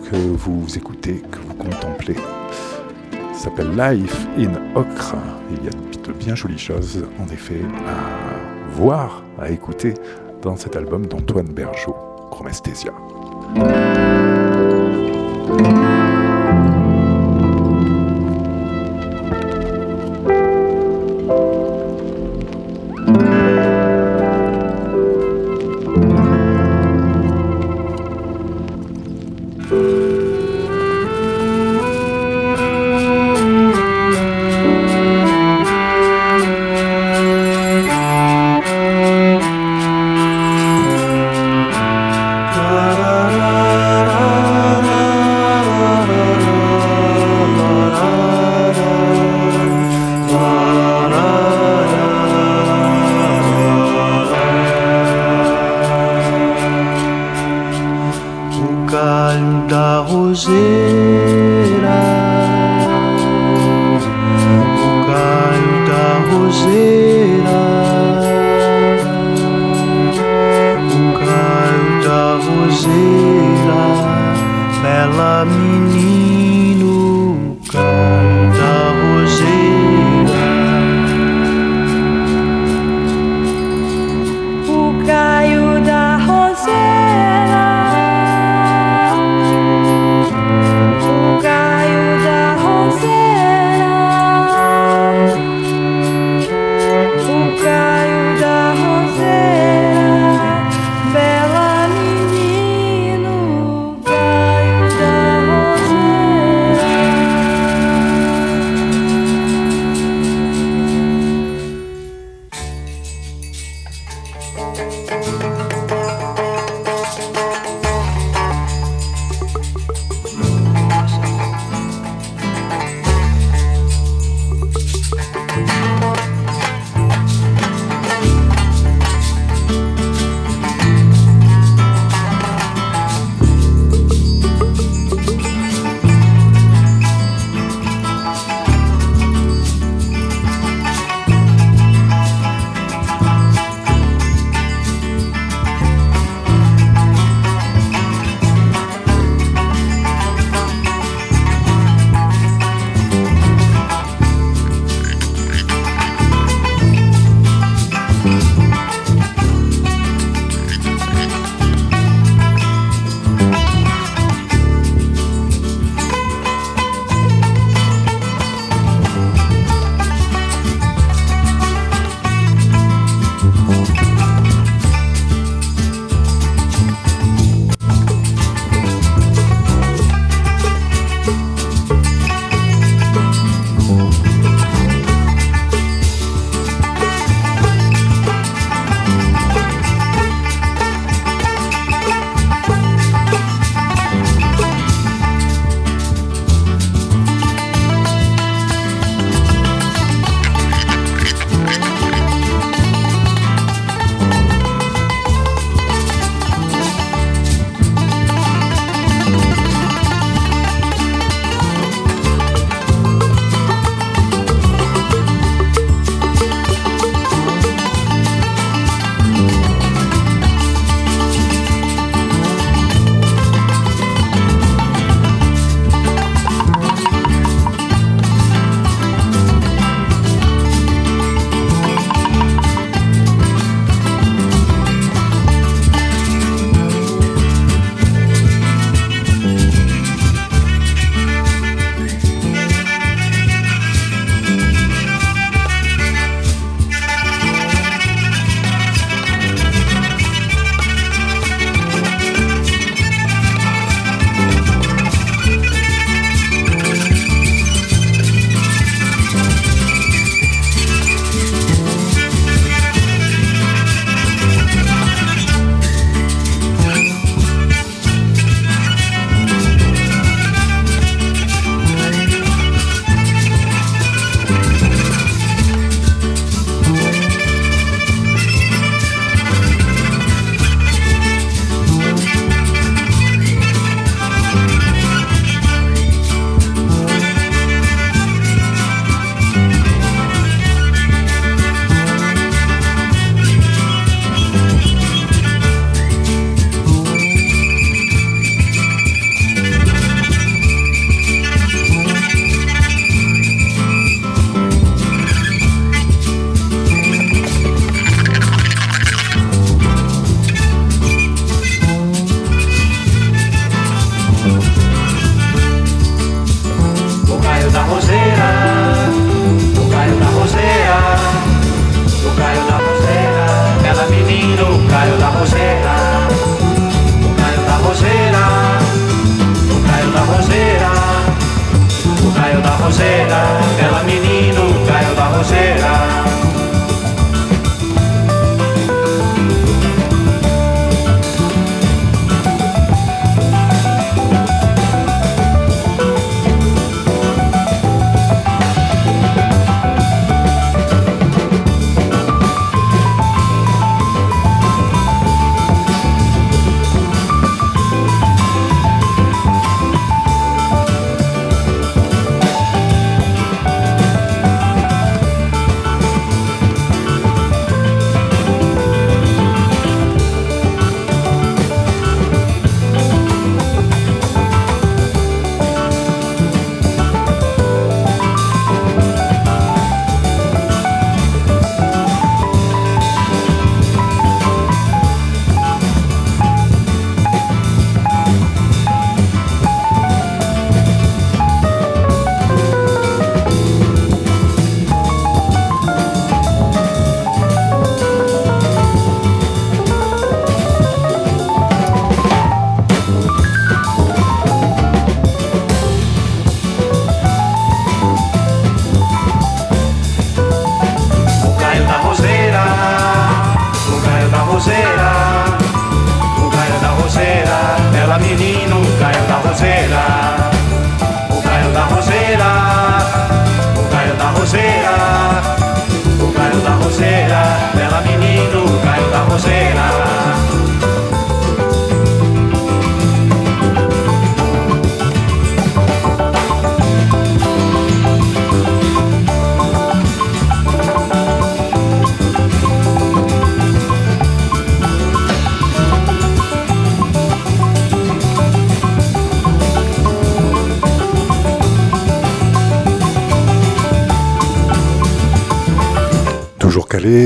que 0.10 0.16
vous 0.16 0.66
écoutez, 0.78 1.22
que 1.30 1.40
vous 1.46 1.56
contemplez, 1.56 2.16
s'appelle 3.34 3.72
Life 3.78 4.28
in 4.38 4.54
Ocre. 4.76 5.16
Il 5.52 5.66
y 5.66 5.68
a 5.68 6.08
de 6.08 6.14
bien 6.14 6.36
jolies 6.36 6.58
choses, 6.58 7.06
en 7.20 7.32
effet, 7.34 7.62
à 7.86 8.76
voir, 8.76 9.24
à 9.42 9.50
écouter 9.50 9.94
dans 10.42 10.56
cet 10.56 10.76
album 10.76 11.06
d'Antoine 11.06 11.48
Bergeau, 11.48 11.96
Chromesthesia. 12.34 12.94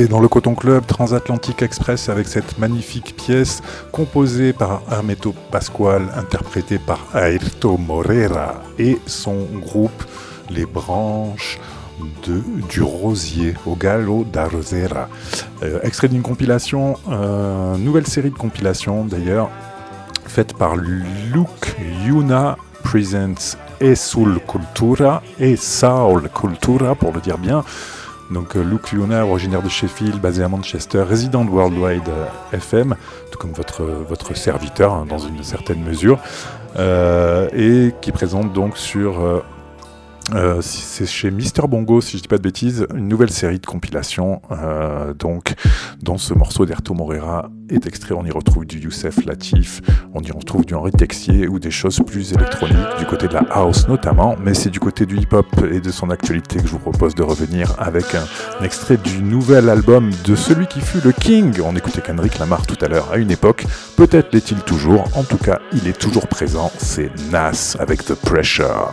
Dans 0.09 0.19
le 0.19 0.27
Coton 0.27 0.53
Club 0.53 0.85
Transatlantic 0.85 1.61
Express 1.61 2.09
avec 2.09 2.27
cette 2.27 2.59
magnifique 2.59 3.15
pièce 3.15 3.61
composée 3.93 4.51
par 4.51 4.81
Hermeto 4.91 5.33
Pascual, 5.49 6.09
interprétée 6.13 6.77
par 6.77 6.99
Ayrto 7.15 7.77
Moreira 7.77 8.63
et 8.77 8.97
son 9.05 9.45
groupe 9.53 10.03
Les 10.49 10.65
Branches 10.65 11.57
du 12.69 12.81
Rosier 12.81 13.53
au 13.65 13.77
Gallo 13.77 14.25
da 14.25 14.49
Rosera. 14.49 15.07
Euh, 15.63 15.79
extrait 15.83 16.09
d'une 16.09 16.21
compilation, 16.21 16.97
euh, 17.09 17.77
nouvelle 17.77 18.07
série 18.07 18.31
de 18.31 18.37
compilations 18.37 19.05
d'ailleurs, 19.05 19.49
faite 20.25 20.53
par 20.53 20.75
Luke 20.75 21.77
Yuna 22.05 22.57
Presents 22.83 23.55
et 23.79 23.95
Soul 23.95 24.41
Cultura 24.45 25.23
et 25.39 25.55
Soul 25.55 26.29
Cultura 26.29 26.93
pour 26.93 27.13
le 27.13 27.21
dire 27.21 27.37
bien. 27.37 27.63
Donc 28.31 28.55
euh, 28.55 28.63
Luke 28.63 28.91
Luna, 28.91 29.25
originaire 29.25 29.61
de 29.61 29.69
Sheffield, 29.69 30.19
basé 30.19 30.43
à 30.43 30.49
Manchester, 30.49 31.03
résident 31.03 31.45
de 31.45 31.49
Worldwide 31.49 32.09
euh, 32.09 32.25
FM, 32.57 32.95
tout 33.31 33.39
comme 33.39 33.53
votre, 33.53 33.83
votre 33.83 34.35
serviteur 34.35 34.93
hein, 34.93 35.05
dans 35.07 35.19
une 35.19 35.43
certaine 35.43 35.83
mesure, 35.83 36.19
euh, 36.77 37.47
et 37.53 37.93
qui 38.01 38.11
présente 38.11 38.53
donc 38.53 38.77
sur 38.77 39.41
euh, 40.33 40.59
c'est 40.61 41.05
chez 41.05 41.31
Mister 41.31 41.61
Bongo, 41.67 42.01
si 42.01 42.17
je 42.17 42.23
dis 42.23 42.27
pas 42.27 42.37
de 42.37 42.43
bêtises, 42.43 42.85
une 42.93 43.07
nouvelle 43.07 43.29
série 43.31 43.59
de 43.59 43.65
compilations. 43.65 44.41
euh, 44.51 45.13
donc, 45.13 45.53
dans 46.01 46.17
ce 46.17 46.33
morceau 46.33 46.65
d'Erto 46.65 46.93
Morera 46.93 47.49
est 47.69 47.85
extrait, 47.87 48.13
on 48.17 48.25
y 48.25 48.31
retrouve 48.31 48.65
du 48.65 48.79
Youssef 48.79 49.25
Latif, 49.25 49.81
on 50.13 50.21
y 50.21 50.31
retrouve 50.31 50.65
du 50.65 50.73
Henri 50.73 50.91
Texier 50.91 51.47
ou 51.47 51.59
des 51.59 51.71
choses 51.71 52.01
plus 52.05 52.33
électroniques, 52.33 52.77
du 52.99 53.05
côté 53.05 53.27
de 53.27 53.33
la 53.33 53.45
house 53.49 53.87
notamment, 53.87 54.35
mais 54.43 54.53
c'est 54.53 54.69
du 54.69 54.79
côté 54.79 55.05
du 55.05 55.17
hip-hop 55.17 55.47
et 55.71 55.79
de 55.79 55.91
son 55.91 56.09
actualité 56.09 56.59
que 56.59 56.67
je 56.67 56.71
vous 56.71 56.79
propose 56.79 57.15
de 57.15 57.23
revenir 57.23 57.75
avec 57.77 58.15
un, 58.15 58.25
extrait 58.63 58.97
du 58.97 59.21
nouvel 59.21 59.69
album 59.69 60.11
de 60.25 60.35
celui 60.35 60.67
qui 60.67 60.81
fut 60.81 60.99
le 61.03 61.11
King. 61.11 61.53
On 61.63 61.75
écoutait 61.75 62.01
Kendrick 62.01 62.39
Lamar 62.39 62.65
tout 62.65 62.77
à 62.83 62.87
l'heure 62.87 63.11
à 63.11 63.17
une 63.17 63.31
époque, 63.31 63.65
peut-être 63.95 64.33
l'est-il 64.33 64.59
toujours, 64.61 65.05
en 65.15 65.23
tout 65.23 65.37
cas, 65.37 65.59
il 65.73 65.87
est 65.87 65.97
toujours 65.97 66.27
présent, 66.27 66.71
c'est 66.77 67.11
Nas 67.31 67.75
avec 67.79 68.03
The 68.05 68.13
Pressure. 68.13 68.91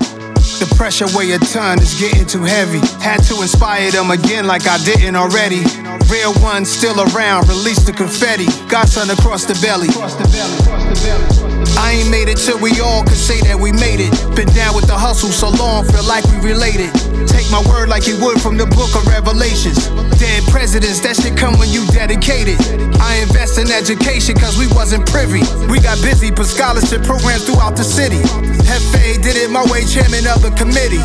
The 0.61 0.66
pressure 0.77 1.09
weigh 1.16 1.33
a 1.33 1.39
ton 1.39 1.79
is 1.79 1.99
getting 1.99 2.27
too 2.27 2.45
heavy. 2.45 2.79
Had 3.01 3.22
to 3.25 3.43
inspire 3.43 3.91
them 3.91 4.11
again 4.11 4.47
like 4.47 4.66
I 4.68 4.79
didn't 4.85 5.16
already. 5.16 5.64
Real 6.11 6.35
ones 6.43 6.68
still 6.68 7.01
around, 7.01 7.49
release 7.49 7.83
the 7.85 7.93
confetti. 7.93 8.47
Got 8.69 8.89
sun 8.89 9.11
across 9.11 9.45
the 9.45 9.55
belly. 9.61 9.89
I 11.77 12.01
ain't 12.01 12.11
made 12.11 12.29
it 12.29 12.39
till 12.39 12.59
we 12.59 12.81
all 12.81 13.05
could 13.05 13.21
say 13.21 13.41
that 13.43 13.59
we 13.59 13.73
made 13.73 14.01
it. 14.01 14.11
Been 14.35 14.49
down 14.55 14.75
with 14.75 14.87
the 14.87 14.97
hustle 14.97 15.31
so 15.31 15.51
long, 15.51 15.85
feel 15.85 16.05
like 16.05 16.25
we 16.33 16.39
related. 16.41 16.91
Take 17.29 17.51
my 17.51 17.62
word 17.69 17.89
like 17.89 18.07
you 18.07 18.17
would 18.25 18.41
from 18.41 18.57
the 18.57 18.67
book 18.67 18.91
of 18.97 19.07
Revelations. 19.07 19.91
Dead 20.19 20.43
presidents, 20.51 21.01
that 21.01 21.17
shit 21.17 21.37
come 21.37 21.59
when 21.59 21.71
you 21.71 21.87
dedicated. 21.93 22.59
I 22.99 23.21
invest 23.21 23.59
in 23.59 23.71
education 23.71 24.35
cause 24.35 24.57
we 24.57 24.67
wasn't 24.73 25.05
privy. 25.07 25.45
We 25.69 25.79
got 25.79 26.01
busy, 26.01 26.31
put 26.31 26.47
scholarship 26.47 27.03
programs 27.03 27.45
throughout 27.45 27.77
the 27.77 27.85
city. 27.85 28.23
Hefe 28.65 29.23
did 29.23 29.37
it 29.37 29.51
my 29.51 29.62
way, 29.69 29.85
chairman 29.85 30.27
of 30.27 30.41
the 30.41 30.51
committee. 30.57 31.05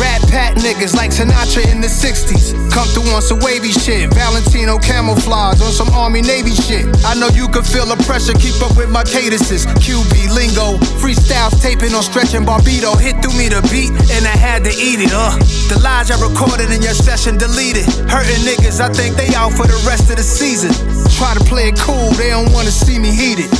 Rat 0.00 0.22
pat 0.32 0.56
niggas 0.56 0.94
like 0.94 1.10
Sinatra 1.10 1.66
in 1.68 1.80
the 1.80 1.90
60s. 1.90 2.56
Come 2.72 2.88
through 2.88 3.12
on 3.12 3.20
some 3.20 3.40
wavy 3.40 3.72
shit. 3.72 4.08
Valentino 4.14 4.78
camouflage 4.78 5.60
on 5.60 5.72
some 5.72 5.90
Army 5.90 6.22
Navy 6.22 6.54
shit. 6.54 6.86
I 7.04 7.14
know 7.14 7.28
you 7.28 7.48
can 7.48 7.64
feel 7.64 7.86
the 7.86 7.96
pressure, 8.04 8.34
keep 8.34 8.60
up 8.60 8.76
with 8.76 8.90
my 8.90 9.02
cadences. 9.02 9.64
QB 9.66 10.34
lingo, 10.34 10.76
freestyles 11.00 11.56
taping 11.60 11.94
on 11.94 12.02
stretching 12.02 12.44
Barbito. 12.44 12.98
Hit 13.00 13.22
through 13.22 13.36
me 13.38 13.48
the 13.48 13.64
beat, 13.72 13.90
and 14.12 14.26
I 14.26 14.36
had 14.36 14.64
to 14.64 14.70
eat 14.70 15.00
it. 15.00 15.12
Uh, 15.12 15.32
the 15.72 15.80
lies 15.82 16.10
I 16.10 16.20
recorded 16.20 16.70
in 16.70 16.82
your 16.82 16.94
session 16.94 17.38
deleted. 17.38 17.86
Hurting 18.08 18.44
niggas, 18.44 18.80
I 18.80 18.92
think 18.92 19.16
they 19.16 19.32
out 19.34 19.52
for 19.52 19.66
the 19.66 19.80
rest 19.88 20.10
of 20.10 20.16
the 20.16 20.22
season. 20.22 20.72
Try 21.16 21.34
to 21.34 21.44
play 21.44 21.68
it 21.68 21.78
cool, 21.78 22.10
they 22.20 22.30
don't 22.30 22.52
wanna 22.52 22.70
see 22.70 22.98
me 22.98 23.10
heated. 23.10 23.50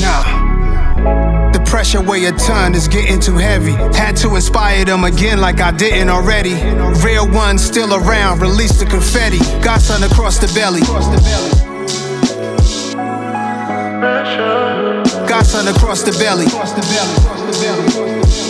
Nah. 0.00 0.50
The 1.52 1.60
pressure 1.64 2.02
weigh 2.02 2.26
a 2.26 2.32
ton 2.32 2.74
is 2.74 2.86
getting 2.86 3.18
too 3.20 3.36
heavy. 3.36 3.72
Had 3.96 4.16
to 4.18 4.34
inspire 4.36 4.84
them 4.84 5.04
again 5.04 5.40
like 5.40 5.60
I 5.60 5.70
didn't 5.72 6.10
already. 6.10 6.54
Real 7.02 7.28
ones 7.30 7.62
still 7.62 7.94
around, 7.94 8.40
release 8.40 8.78
the 8.78 8.86
confetti. 8.86 9.38
Got 9.62 9.80
sun 9.80 10.02
across 10.02 10.38
the 10.38 10.52
belly. 10.54 11.69
Got 14.00 15.44
sun 15.44 15.68
across 15.68 16.02
the 16.02 16.12
belly. 16.12 16.46
The 16.46 18.49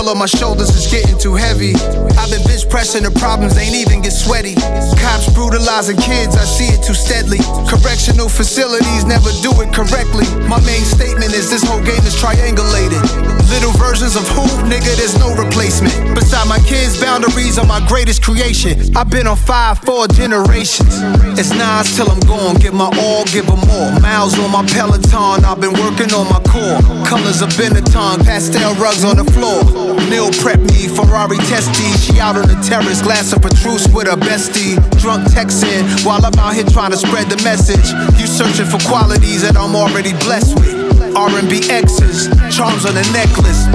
world 0.00 0.16
on 0.16 0.18
my 0.18 0.26
shoulders 0.26 0.70
is 0.70 0.86
getting 0.90 1.18
too 1.18 1.34
heavy. 1.34 1.74
I've 2.16 2.30
been 2.30 2.40
bitch 2.48 2.68
pressing 2.70 3.02
the 3.02 3.10
problems, 3.10 3.58
ain't 3.58 3.74
even 3.74 4.00
get 4.00 4.12
sweaty. 4.12 4.54
Cops 4.96 5.28
brutalizing 5.34 5.96
kids, 5.96 6.36
I 6.36 6.44
see 6.44 6.72
it 6.72 6.80
too 6.82 6.94
steadily. 6.94 7.40
Correctional 7.68 8.28
facilities 8.28 9.04
never 9.04 9.30
do 9.42 9.52
it 9.60 9.72
correctly. 9.74 10.24
My 10.48 10.60
main 10.64 10.84
statement 10.84 11.34
is 11.34 11.50
this 11.50 11.62
whole 11.64 11.82
game 11.84 12.00
is 12.08 12.16
triangulated. 12.16 13.02
Little 13.50 13.72
versions 13.76 14.16
of 14.16 14.24
who, 14.30 14.46
nigga, 14.70 14.94
there's 14.96 15.18
no 15.18 15.34
replacement. 15.34 15.92
Beside 16.14 16.48
my 16.48 16.60
kids' 16.64 17.00
boundaries 17.00 17.58
are 17.58 17.66
my 17.66 17.84
greatest 17.86 18.22
creation. 18.22 18.78
I've 18.96 19.10
been 19.10 19.26
on 19.26 19.36
five, 19.36 19.80
four 19.80 20.06
generations. 20.08 21.02
It's 21.36 21.50
Nas 21.50 21.96
till 21.96 22.08
I'm 22.08 22.20
gone, 22.20 22.56
give 22.56 22.74
my 22.74 22.88
all, 22.96 23.24
give 23.24 23.40
give 23.40 23.48
'em 23.48 23.68
more. 23.68 24.00
Miles 24.00 24.38
on 24.38 24.50
my 24.50 24.64
Peloton, 24.66 25.44
I've 25.44 25.60
been 25.60 25.72
working 25.72 26.12
on 26.12 26.28
my 26.28 26.40
core. 26.52 26.80
Colors 27.04 27.40
of 27.42 27.50
Benetton, 27.56 28.24
pastel 28.24 28.74
rugs 28.74 29.04
on 29.04 29.16
the 29.16 29.24
floor. 29.32 29.89
Meal 30.10 30.30
prep 30.42 30.60
me, 30.60 30.86
Ferrari 30.88 31.38
testy. 31.50 31.90
She 31.98 32.20
out 32.20 32.36
on 32.36 32.46
the 32.46 32.58
terrace, 32.62 33.02
glass 33.02 33.32
of 33.32 33.42
Petrus 33.42 33.88
with 33.92 34.06
her 34.06 34.16
bestie. 34.16 34.76
Drunk 35.00 35.24
texting 35.30 35.84
while 36.04 36.24
I'm 36.24 36.38
out 36.38 36.54
here 36.54 36.64
trying 36.64 36.90
to 36.92 36.96
spread 36.96 37.30
the 37.30 37.42
message. 37.42 37.90
You 38.20 38.26
searching 38.26 38.66
for 38.66 38.78
qualities 38.86 39.42
that 39.42 39.56
I'm 39.56 39.74
already 39.74 40.12
blessed 40.24 40.58
with. 40.58 40.80
R&B 41.16 41.68
X's, 41.70 42.28
charms 42.54 42.86
on 42.86 42.94
the 42.94 43.02
necklace. 43.12 43.66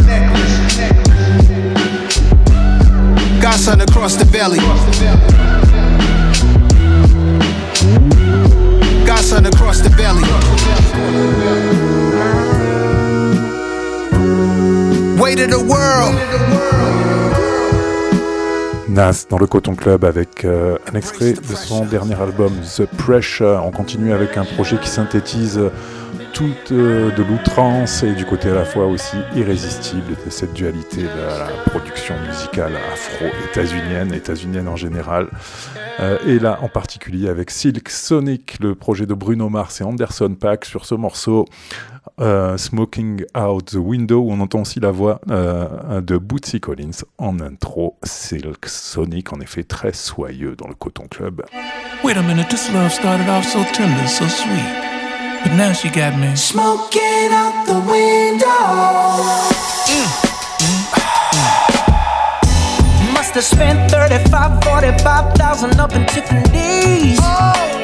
Got 3.41 3.82
across 3.82 4.16
the 4.16 4.26
belly. 4.26 4.59
Got 9.05 9.20
sun 9.20 9.45
across 9.45 9.82
the 9.82 9.89
belly. 9.91 10.24
Weight 15.26 15.39
of 15.39 15.49
the 15.49 15.67
world. 15.67 16.15
Nas 18.88 19.26
dans 19.28 19.39
le 19.39 19.47
Coton 19.47 19.73
Club 19.73 20.05
avec 20.05 20.45
euh, 20.45 20.78
un 20.88 20.95
extrait 20.95 21.34
de 21.34 21.55
son 21.55 21.84
dernier 21.84 22.13
album 22.13 22.53
The 22.78 22.86
Pressure. 22.86 23.63
On 23.65 23.71
continue 23.71 24.13
avec 24.13 24.38
un 24.38 24.45
projet 24.45 24.78
qui 24.78 24.88
synthétise 24.88 25.59
toute 26.34 26.71
euh, 26.71 27.09
de 27.15 27.23
l'outrance 27.23 28.03
et 28.03 28.13
du 28.13 28.23
côté 28.23 28.51
à 28.51 28.53
la 28.53 28.65
fois 28.65 28.86
aussi 28.86 29.17
irrésistible 29.36 30.15
de 30.23 30.30
cette 30.30 30.53
dualité 30.53 31.01
de 31.01 31.07
la 31.07 31.47
production 31.71 32.13
musicale 32.28 32.73
afro-états-unienne, 32.93 34.13
états-unienne 34.13 34.67
en 34.67 34.76
général. 34.76 35.30
Euh, 36.01 36.19
et 36.28 36.38
là 36.38 36.59
en 36.61 36.67
particulier 36.67 37.30
avec 37.30 37.49
Silk 37.49 37.89
Sonic, 37.89 38.57
le 38.59 38.76
projet 38.76 39.07
de 39.07 39.15
Bruno 39.15 39.49
Mars 39.49 39.82
et 39.82 39.86
Anderson 39.86 40.36
Paak 40.39 40.65
sur 40.65 40.86
ce 40.86 40.93
morceau 40.93 41.45
euh, 42.20 42.57
Smoking 42.57 43.26
Out 43.38 43.72
the 43.72 43.76
Window, 43.76 44.20
où 44.20 44.32
on 44.32 44.39
entend 44.39 44.61
aussi 44.61 44.80
la 44.80 44.91
voix 44.91 45.20
euh, 45.30 46.01
de 46.01 46.18
Bootsy 46.18 46.59
Collins 46.59 47.03
en 47.18 47.39
intro. 47.39 47.97
Silk 48.03 48.68
Sonic, 48.68 49.34
en 49.34 49.39
effet, 49.39 49.63
très 49.63 49.93
soyeux 49.93 50.55
dans 50.55 50.68
le 50.68 50.76
Coton 50.76 51.07
Club. 51.09 51.43
Wait 52.03 52.18
a 52.18 52.22
minute, 52.22 52.47
this 52.49 52.72
love 52.74 52.91
started 52.91 53.28
off 53.30 53.45
so 53.45 53.59
tender, 53.74 54.07
so 54.07 54.26
sweet. 54.28 54.86
But 55.43 55.53
now 55.53 55.74
she 55.74 55.89
got 55.89 56.18
me. 56.18 56.36
Smoking 56.36 57.32
out 57.32 57.66
the 57.68 57.80
window. 57.91 58.47
Must 63.13 63.36
have 63.36 63.43
spent 63.43 63.91
35, 63.91 64.63
45,000 64.63 65.80
up 65.80 65.93
in 65.93 66.05
Tiffany's. 66.07 67.20
Oh 67.22 67.74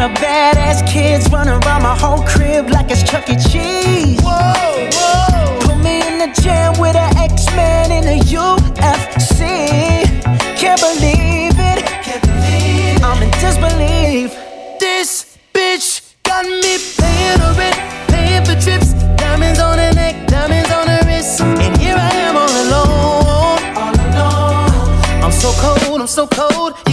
lot 0.00 0.10
of 0.10 0.16
badass 0.18 0.86
kids 0.90 1.30
running 1.30 1.52
around 1.52 1.82
my 1.82 1.94
whole 1.94 2.22
crib 2.22 2.70
like 2.70 2.90
it's 2.90 3.02
Chuck 3.02 3.28
E. 3.28 3.36
Cheese. 3.36 4.20
Whoa, 4.22 4.88
whoa. 4.96 5.58
Put 5.60 5.76
me 5.78 6.00
in 6.06 6.18
the 6.18 6.40
jam 6.40 6.72
with 6.80 6.96
an 6.96 7.16
X-Man 7.18 7.92
in 7.92 8.04
the 8.04 8.24
UFC. 8.24 9.40
Can't 10.56 10.80
believe 10.80 11.56
it. 11.72 11.84
Can't 12.04 12.22
believe 12.22 12.96
it. 12.96 13.04
I'm 13.04 13.22
in 13.22 13.30
disbelief. 13.42 14.30
This 14.78 15.38
bitch 15.52 16.14
got 16.22 16.44
me 16.46 16.78
paying 16.98 17.38
her 17.40 17.54
rent, 17.58 17.76
paying 18.08 18.44
for 18.44 18.58
trips, 18.60 18.94
diamonds 19.16 19.60
on 19.60 19.76
her 19.78 19.92
neck, 19.92 20.26
diamonds 20.28 20.70
on 20.70 20.86
her 20.86 21.02
wrist, 21.06 21.40
and 21.42 21.76
here 21.76 21.96
I 21.96 22.12
am 22.26 22.36
all 22.36 22.54
alone. 22.64 23.60
All 23.76 23.94
alone. 24.06 25.24
I'm 25.24 25.32
so 25.32 25.52
cold. 25.60 26.00
I'm 26.00 26.06
so 26.06 26.26
cold. 26.26 26.89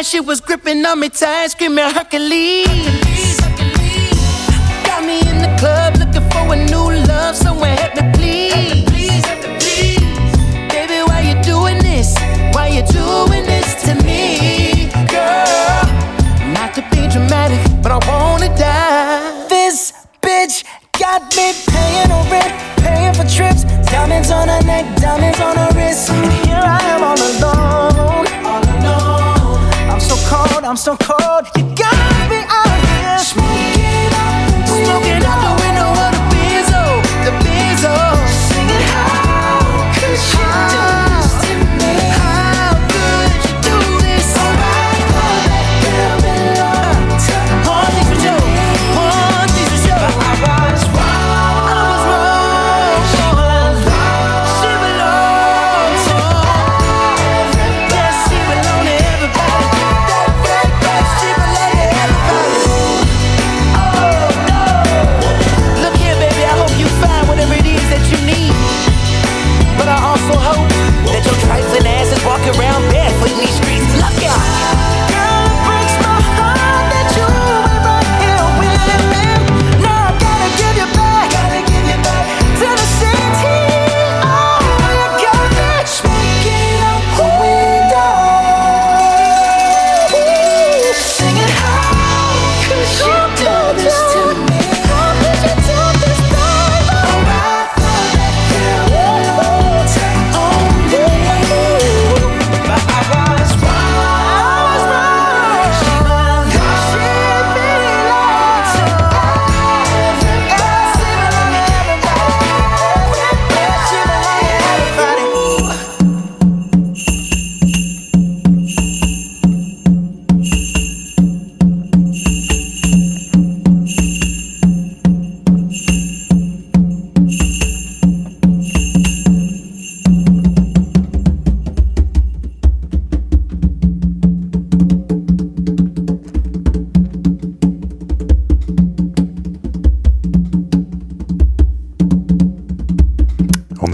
Night 0.00 0.06
she 0.06 0.20
was 0.20 0.40
gripping 0.40 0.84
on 0.86 0.98
me 0.98 1.08
tight, 1.10 1.48
screaming 1.48 1.84
Hercules. 1.84 3.36
Got 4.86 5.04
me 5.04 5.20
in 5.28 5.38
the 5.44 5.52
club 5.58 5.96
looking 6.00 6.26
for 6.30 6.54
a 6.54 6.56
new 6.72 6.88
love, 7.06 7.36
someone 7.36 7.68
help 7.68 7.94
me 7.96 8.04
please. 8.14 9.24
Baby, 10.72 10.98
why 11.08 11.20
you 11.28 11.36
doing 11.42 11.78
this? 11.82 12.14
Why 12.54 12.68
you 12.68 12.82
doing 13.00 13.44
this 13.44 13.68
to 13.84 13.94
me, 14.06 14.90
girl? 15.14 15.84
Not 16.56 16.72
to 16.76 16.82
be 16.92 17.08
dramatic, 17.14 17.60
but 17.82 17.92
I 17.92 17.98
wanna 18.08 18.48
die. 18.56 19.48
This 19.48 19.92
bitch 20.22 20.64
got 20.98 21.22
me 21.36 21.52
paying 21.72 22.08
no 22.08 22.20
rent, 22.30 22.52
paying 22.78 23.14
for 23.14 23.26
trips, 23.28 23.64
diamonds 23.90 24.30
on 24.30 24.48
her 24.48 24.62
neck, 24.62 24.84
diamonds 24.96 25.40
on 25.40 25.56
her 25.56 25.69
I'm 30.64 30.76
so 30.76 30.96
cold. 30.96 31.46
You 31.56 31.62
got 31.74 32.30
me 32.30 32.44
out 32.46 32.80
here 32.84 33.18
smoking 33.18 34.12
out, 34.12 34.68
smoking 34.68 35.24
out 35.24 35.40
the 35.40 35.50
window 35.52 35.59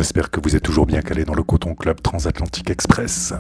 On 0.07 0.09
espère 0.09 0.31
que 0.31 0.39
vous 0.41 0.55
êtes 0.55 0.63
toujours 0.63 0.87
bien 0.87 1.03
calé 1.03 1.25
dans 1.25 1.35
le 1.35 1.43
Coton 1.43 1.75
Club 1.75 2.01
Transatlantique 2.01 2.71
Express. 2.71 3.35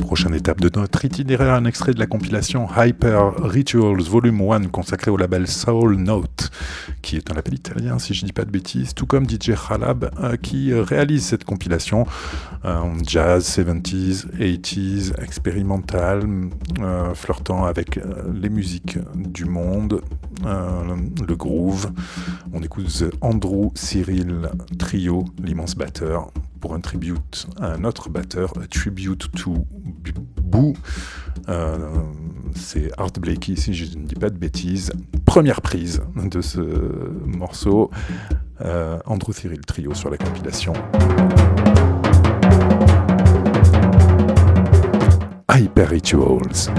Prochaine 0.00 0.34
étape 0.34 0.60
de 0.60 0.70
notre 0.78 1.02
itinéraire, 1.02 1.54
un 1.54 1.64
extrait 1.64 1.94
de 1.94 1.98
la 1.98 2.06
compilation 2.06 2.68
Hyper 2.76 3.36
Rituals 3.42 4.02
Volume 4.02 4.42
1 4.42 4.66
consacré 4.66 5.10
au 5.10 5.16
label 5.16 5.48
Soul 5.48 5.96
Note, 5.96 6.50
qui 7.06 7.14
est 7.14 7.30
un 7.30 7.34
label 7.34 7.54
italien 7.54 8.00
si 8.00 8.14
je 8.14 8.24
ne 8.24 8.26
dis 8.26 8.32
pas 8.32 8.44
de 8.44 8.50
bêtises, 8.50 8.92
tout 8.92 9.06
comme 9.06 9.30
DJ 9.30 9.52
Khalab 9.54 10.10
euh, 10.18 10.36
qui 10.36 10.72
euh, 10.72 10.82
réalise 10.82 11.24
cette 11.24 11.44
compilation 11.44 12.04
euh, 12.64 12.82
jazz, 13.06 13.46
70s, 13.48 14.26
80s, 14.36 15.12
expérimental, 15.22 16.28
euh, 16.80 17.14
flirtant 17.14 17.64
avec 17.64 18.00
les 18.34 18.48
musiques 18.48 18.98
du 19.14 19.44
monde, 19.44 20.00
le 20.44 21.34
groove. 21.36 21.92
On 22.52 22.60
écoute 22.60 23.04
Andrew 23.20 23.70
Cyril 23.76 24.50
Trio, 24.76 25.26
l'immense 25.40 25.76
batteur, 25.76 26.32
pour 26.60 26.74
un 26.74 26.80
tribute 26.80 27.46
à 27.60 27.74
un 27.74 27.84
autre 27.84 28.08
batteur, 28.08 28.52
a 28.60 28.66
tribute 28.66 29.30
to 29.36 29.64
Boo. 30.42 30.74
Euh, 31.48 31.78
c'est 32.54 32.90
Art 32.98 33.12
Blakey, 33.20 33.56
si 33.56 33.74
je 33.74 33.96
ne 33.96 34.04
dis 34.04 34.14
pas 34.14 34.30
de 34.30 34.38
bêtises. 34.38 34.92
Première 35.24 35.60
prise 35.60 36.02
de 36.16 36.40
ce 36.40 36.60
morceau. 37.26 37.90
Euh, 38.62 38.98
Andrew 39.06 39.32
Cyril 39.32 39.60
Trio 39.60 39.94
sur 39.94 40.10
la 40.10 40.16
compilation. 40.16 40.72
Hyper 45.52 45.88
Rituals. 45.88 46.70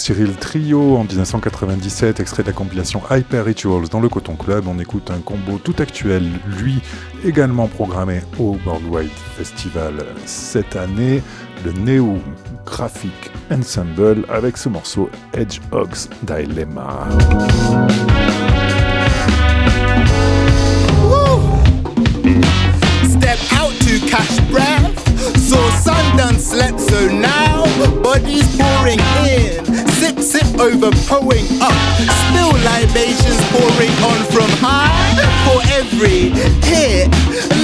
Cyril 0.00 0.32
Trio 0.32 0.96
en 0.96 1.04
1997, 1.04 2.20
extrait 2.20 2.42
de 2.42 2.48
la 2.48 2.54
compilation 2.54 3.02
Hyper 3.10 3.44
Rituals 3.44 3.88
dans 3.90 4.00
le 4.00 4.08
Coton 4.08 4.34
Club, 4.34 4.64
on 4.66 4.78
écoute 4.78 5.10
un 5.10 5.20
combo 5.20 5.58
tout 5.62 5.74
actuel, 5.78 6.26
lui 6.58 6.80
également 7.22 7.68
programmé 7.68 8.22
au 8.38 8.56
Worldwide 8.64 9.10
Festival 9.36 10.06
cette 10.24 10.74
année, 10.74 11.22
le 11.66 11.72
Neo 11.72 12.16
Graphic 12.64 13.12
Ensemble 13.52 14.24
avec 14.30 14.56
ce 14.56 14.70
morceau 14.70 15.10
Edge 15.34 15.60
Hogs 15.70 16.08
Dilemma. 16.22 17.06
Catch 24.08 24.40
breath. 24.50 24.98
So 25.36 25.58
slept, 26.38 26.80
so 26.80 27.08
now 27.08 27.64
bodies 28.02 28.56
pouring 28.56 28.98
sip, 30.70 30.82
overflowing 30.82 31.46
up. 31.60 31.74
Still 32.30 32.52
libations 32.64 33.40
pouring 33.50 33.94
on 34.04 34.18
from 34.30 34.50
high. 34.60 34.90
For 35.46 35.60
every 35.72 36.30
hit, 36.66 37.08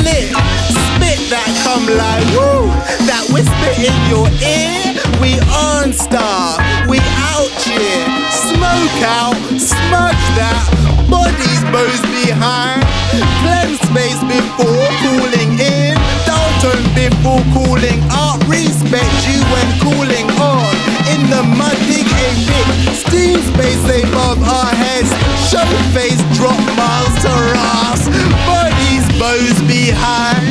lit, 0.03 0.31
spit 0.71 1.19
that 1.31 1.49
come 1.63 1.87
like 1.87 2.27
woo. 2.35 2.69
That 3.07 3.25
whisper 3.33 3.73
in 3.79 3.95
your 4.11 4.29
ear. 4.43 4.97
We 5.21 5.39
on 5.51 5.93
star, 5.93 6.59
we 6.89 6.99
out 7.35 7.51
here. 7.63 8.07
Smoke 8.31 9.01
out, 9.03 9.37
smudge 9.59 10.27
that. 10.37 10.63
Bodies 11.11 11.63
bows 11.71 12.03
behind. 12.25 12.83
Cleanse 13.43 13.81
space 13.87 14.21
before 14.27 14.87
cooling 15.03 15.59
in. 15.59 15.95
Downturn 16.27 16.83
before 16.95 17.43
cooling 17.55 18.01
up. 18.11 18.43
Respect 18.49 19.15
you 19.27 19.39
when 19.53 19.67
cooling 19.81 20.16
behind. 29.87 30.43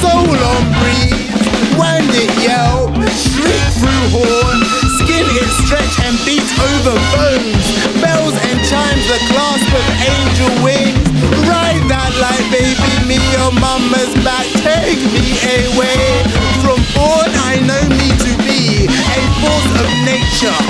Soul 0.00 0.32
on 0.32 0.64
breeze. 0.80 1.44
Wind 1.76 2.08
it 2.08 2.32
yell. 2.40 2.88
Shriek 3.04 3.64
through 3.76 4.06
horn. 4.16 4.58
Skin 5.00 5.26
it 5.36 5.50
stretch 5.60 5.96
and 6.08 6.16
beat 6.24 6.48
over 6.56 6.96
bones. 7.12 7.66
Bells 8.00 8.36
and 8.48 8.58
chimes, 8.64 9.04
the 9.12 9.20
clasp 9.28 9.68
of 9.68 9.86
angel 10.08 10.52
wings. 10.64 11.04
Ride 11.44 11.84
that 11.92 12.12
light, 12.16 12.46
baby, 12.48 12.92
me 13.04 13.20
your 13.36 13.52
mama's 13.60 14.14
back. 14.24 14.48
Take 14.64 15.00
me 15.12 15.36
away 15.68 16.24
from 16.64 16.80
born. 16.96 17.28
I 17.52 17.60
know 17.68 17.84
me 17.92 18.08
to 18.24 18.32
be 18.40 18.88
a 18.88 19.20
force 19.44 19.72
of 19.84 19.88
nature, 20.08 20.60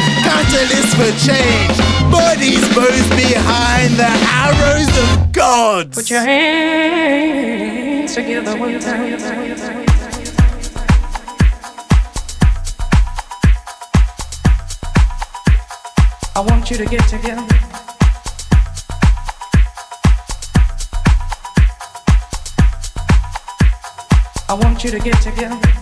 catalyst 0.43 0.97
for 0.97 1.13
change. 1.27 1.79
Bodies 2.11 2.69
behind 3.11 3.95
the 3.95 4.11
arrows 4.43 4.93
of 5.05 5.33
gods. 5.33 5.95
Put 5.95 6.11
your 6.11 6.21
hands 6.21 8.15
together 8.15 8.57
one 8.59 8.81
time. 8.81 9.19
I 16.35 16.41
want 16.41 16.71
you 16.71 16.77
to 16.79 16.87
get 16.87 17.07
together. 17.09 17.47
I 24.49 24.55
want 24.55 24.85
you 24.85 24.91
to 24.91 24.99
get 24.99 25.21
together. 25.23 25.82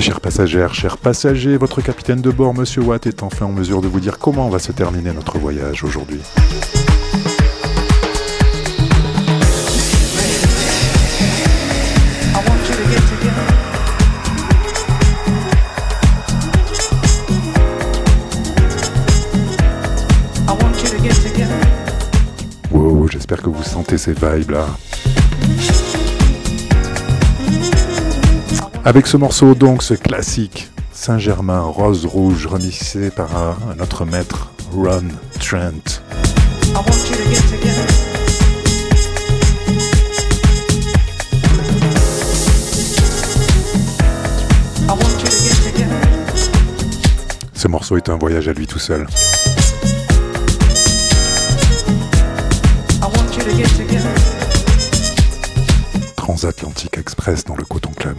Chers 0.00 0.22
passagères, 0.22 0.74
chers 0.74 0.96
passagers, 0.96 1.58
votre 1.58 1.82
capitaine 1.82 2.22
de 2.22 2.30
bord, 2.30 2.54
Monsieur 2.54 2.80
Watt, 2.80 3.06
est 3.06 3.22
enfin 3.22 3.44
en 3.44 3.52
mesure 3.52 3.82
de 3.82 3.88
vous 3.88 4.00
dire 4.00 4.18
comment 4.18 4.48
va 4.48 4.58
se 4.58 4.72
terminer 4.72 5.12
notre 5.12 5.38
voyage 5.38 5.84
aujourd'hui. 5.84 6.20
Wow, 22.70 23.08
j'espère 23.08 23.42
que 23.42 23.50
vous 23.50 23.62
sentez 23.62 23.98
ces 23.98 24.14
vibes 24.14 24.50
là. 24.50 24.66
Avec 28.84 29.06
ce 29.06 29.16
morceau 29.16 29.54
donc, 29.54 29.80
ce 29.82 29.94
classique 29.94 30.68
Saint-Germain 30.92 31.60
Rose 31.60 32.04
Rouge 32.04 32.46
remixé 32.46 33.10
par 33.10 33.30
un, 33.36 33.78
autre 33.80 34.04
maître, 34.04 34.50
Ron 34.72 35.04
Trent. 35.38 36.02
I 36.64 36.74
want 36.74 36.86
you 37.08 37.16
to 37.16 37.30
get 37.30 37.42
together. 37.48 37.86
Ce 47.54 47.68
morceau 47.68 47.96
est 47.96 48.08
un 48.08 48.16
voyage 48.16 48.48
à 48.48 48.52
lui 48.52 48.66
tout 48.66 48.80
seul. 48.80 49.06
I 53.00 53.04
want 53.04 53.32
you 53.36 53.44
to 53.44 53.56
get 53.56 53.68
together. 53.76 54.31
Transatlantique 56.22 56.98
Express 56.98 57.44
dans 57.44 57.56
le 57.56 57.64
Coton 57.64 57.90
Club. 57.90 58.16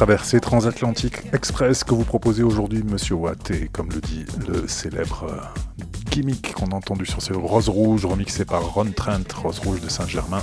Traversée 0.00 0.40
transatlantique 0.40 1.16
express 1.34 1.84
que 1.84 1.92
vous 1.92 2.04
proposez 2.04 2.42
aujourd'hui, 2.42 2.82
Monsieur 2.82 3.16
Watt, 3.16 3.50
et 3.50 3.68
comme 3.70 3.90
le 3.90 4.00
dit 4.00 4.24
le 4.48 4.66
célèbre 4.66 5.26
euh, 5.28 5.84
gimmick 6.10 6.54
qu'on 6.54 6.68
a 6.68 6.74
entendu 6.74 7.04
sur 7.04 7.20
ce 7.20 7.34
Rose 7.34 7.68
Rouge, 7.68 8.06
remixé 8.06 8.46
par 8.46 8.62
Ron 8.62 8.92
Trent, 8.96 9.24
Rose 9.42 9.58
Rouge 9.58 9.82
de 9.82 9.90
Saint-Germain. 9.90 10.42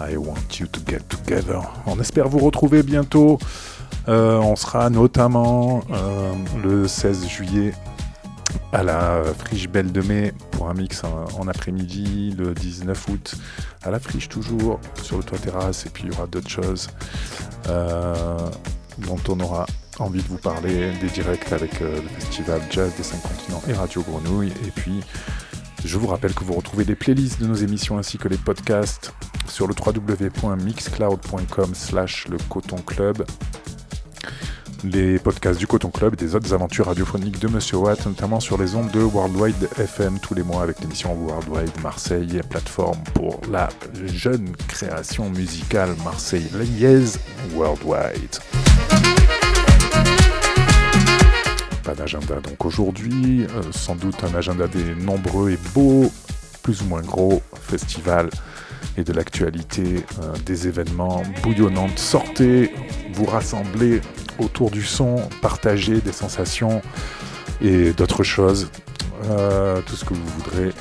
I 0.00 0.16
want 0.16 0.60
you 0.60 0.68
to 0.68 0.80
get 0.86 1.00
together. 1.08 1.62
On 1.84 1.98
espère 1.98 2.28
vous 2.28 2.38
retrouver 2.38 2.84
bientôt. 2.84 3.40
Euh, 4.06 4.38
on 4.38 4.54
sera 4.54 4.88
notamment 4.88 5.82
euh, 5.90 6.32
le 6.62 6.86
16 6.86 7.26
juillet 7.26 7.74
à 8.72 8.84
la 8.84 9.24
Friche 9.36 9.68
Belle 9.68 9.90
de 9.90 10.00
Mai 10.00 10.32
pour 10.52 10.68
un 10.68 10.74
mix 10.74 11.02
en, 11.02 11.24
en 11.40 11.48
après-midi, 11.48 12.36
le 12.38 12.54
19 12.54 13.08
août 13.08 13.34
à 13.82 13.90
la 13.90 13.98
Friche 13.98 14.28
toujours, 14.28 14.78
sur 15.02 15.16
le 15.16 15.24
toit 15.24 15.38
terrasse, 15.38 15.86
et 15.86 15.88
puis 15.88 16.04
il 16.04 16.12
y 16.12 16.16
aura 16.16 16.28
d'autres 16.28 16.50
choses 16.50 16.88
dont 17.66 19.20
on 19.28 19.40
aura 19.40 19.66
envie 20.00 20.22
de 20.22 20.28
vous 20.28 20.38
parler, 20.38 20.92
des 21.00 21.08
directs 21.08 21.52
avec 21.52 21.82
euh, 21.82 22.00
le 22.00 22.08
festival 22.08 22.60
Jazz 22.70 22.94
des 22.96 23.02
5 23.02 23.22
continents 23.22 23.62
et 23.68 23.74
Radio 23.74 24.02
Grenouille, 24.02 24.52
et 24.66 24.70
puis 24.70 25.00
je 25.84 25.98
vous 25.98 26.06
rappelle 26.06 26.34
que 26.34 26.44
vous 26.44 26.54
retrouvez 26.54 26.84
les 26.84 26.94
playlists 26.94 27.40
de 27.40 27.46
nos 27.46 27.54
émissions 27.54 27.98
ainsi 27.98 28.18
que 28.18 28.28
les 28.28 28.36
podcasts 28.36 29.12
sur 29.46 29.66
le 29.66 29.74
www.mixcloud.com 29.74 31.74
slash 31.74 32.28
le 32.28 32.36
coton 32.48 32.76
club 32.76 33.24
les 34.84 35.18
podcasts 35.18 35.58
du 35.58 35.66
Coton 35.66 35.90
Club 35.90 36.14
et 36.14 36.16
des 36.16 36.34
autres 36.34 36.52
aventures 36.54 36.86
radiophoniques 36.86 37.38
de 37.38 37.48
Monsieur 37.48 37.76
Watt, 37.76 38.04
notamment 38.06 38.40
sur 38.40 38.56
les 38.58 38.74
ondes 38.74 38.90
de 38.90 39.00
Worldwide 39.00 39.68
FM 39.78 40.18
tous 40.20 40.34
les 40.34 40.42
mois 40.42 40.62
avec 40.62 40.80
l'émission 40.80 41.14
Worldwide 41.14 41.80
Marseille, 41.82 42.40
plateforme 42.48 42.98
pour 43.14 43.40
la 43.50 43.68
jeune 44.06 44.50
création 44.68 45.30
musicale 45.30 45.94
marseillaise 46.04 47.18
Worldwide. 47.54 48.38
Pas 51.84 51.94
d'agenda 51.94 52.40
donc 52.40 52.64
aujourd'hui, 52.64 53.44
euh, 53.44 53.62
sans 53.72 53.96
doute 53.96 54.22
un 54.24 54.34
agenda 54.34 54.68
des 54.68 54.94
nombreux 54.94 55.50
et 55.50 55.58
beaux, 55.74 56.10
plus 56.62 56.82
ou 56.82 56.86
moins 56.86 57.02
gros 57.02 57.42
festivals 57.54 58.30
et 58.96 59.04
de 59.04 59.12
l'actualité, 59.12 60.04
euh, 60.22 60.34
des 60.44 60.68
événements 60.68 61.22
bouillonnantes. 61.42 61.98
Sortez, 61.98 62.72
vous 63.12 63.24
rassemblez 63.24 64.00
autour 64.40 64.70
du 64.70 64.82
son, 64.82 65.16
partagez 65.42 66.00
des 66.00 66.12
sensations 66.12 66.82
et 67.60 67.92
d'autres 67.92 68.22
choses, 68.24 68.70
Euh, 69.28 69.82
tout 69.84 69.96
ce 69.96 70.04
que 70.06 70.14
vous 70.14 70.26
voudrez. 70.38 70.72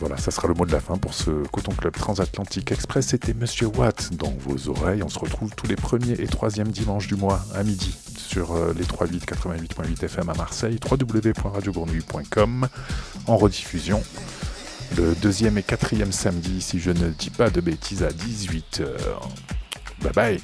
Voilà, 0.00 0.16
ça 0.16 0.32
sera 0.32 0.48
le 0.48 0.54
mot 0.54 0.66
de 0.66 0.72
la 0.72 0.80
fin 0.80 0.96
pour 0.98 1.14
ce 1.14 1.30
Coton 1.52 1.70
Club 1.72 1.92
Transatlantique 1.94 2.72
Express. 2.72 3.06
C'était 3.06 3.34
Monsieur 3.34 3.68
Watt 3.68 4.10
dans 4.14 4.34
vos 4.40 4.68
oreilles. 4.68 5.04
On 5.04 5.08
se 5.08 5.16
retrouve 5.20 5.50
tous 5.54 5.68
les 5.68 5.76
premiers 5.76 6.14
et 6.20 6.26
troisièmes 6.26 6.72
dimanches 6.72 7.06
du 7.06 7.14
mois 7.14 7.40
à 7.54 7.62
midi 7.62 7.94
sur 8.16 8.56
euh, 8.56 8.74
les 8.76 8.84
38 8.84 9.24
88.8 9.24 10.04
FM 10.04 10.28
à 10.28 10.34
Marseille, 10.34 10.80
www.radiogournouille.com 10.90 12.66
en 13.28 13.36
rediffusion. 13.36 14.02
Le 14.96 15.14
deuxième 15.22 15.56
et 15.58 15.62
quatrième 15.62 16.10
samedi, 16.10 16.60
si 16.60 16.80
je 16.80 16.90
ne 16.90 17.10
dis 17.10 17.30
pas 17.30 17.48
de 17.50 17.60
bêtises, 17.60 18.02
à 18.02 18.08
18h. 18.08 18.88
Bye 20.02 20.12
bye. 20.12 20.40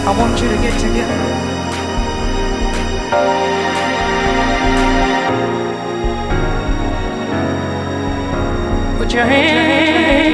I 0.08 0.16
want 0.16 0.40
you 0.40 0.48
to 0.48 0.56
get 0.58 0.80
together. 0.80 1.20
Put 9.00 9.12
your 9.12 9.26
hands 9.26 10.25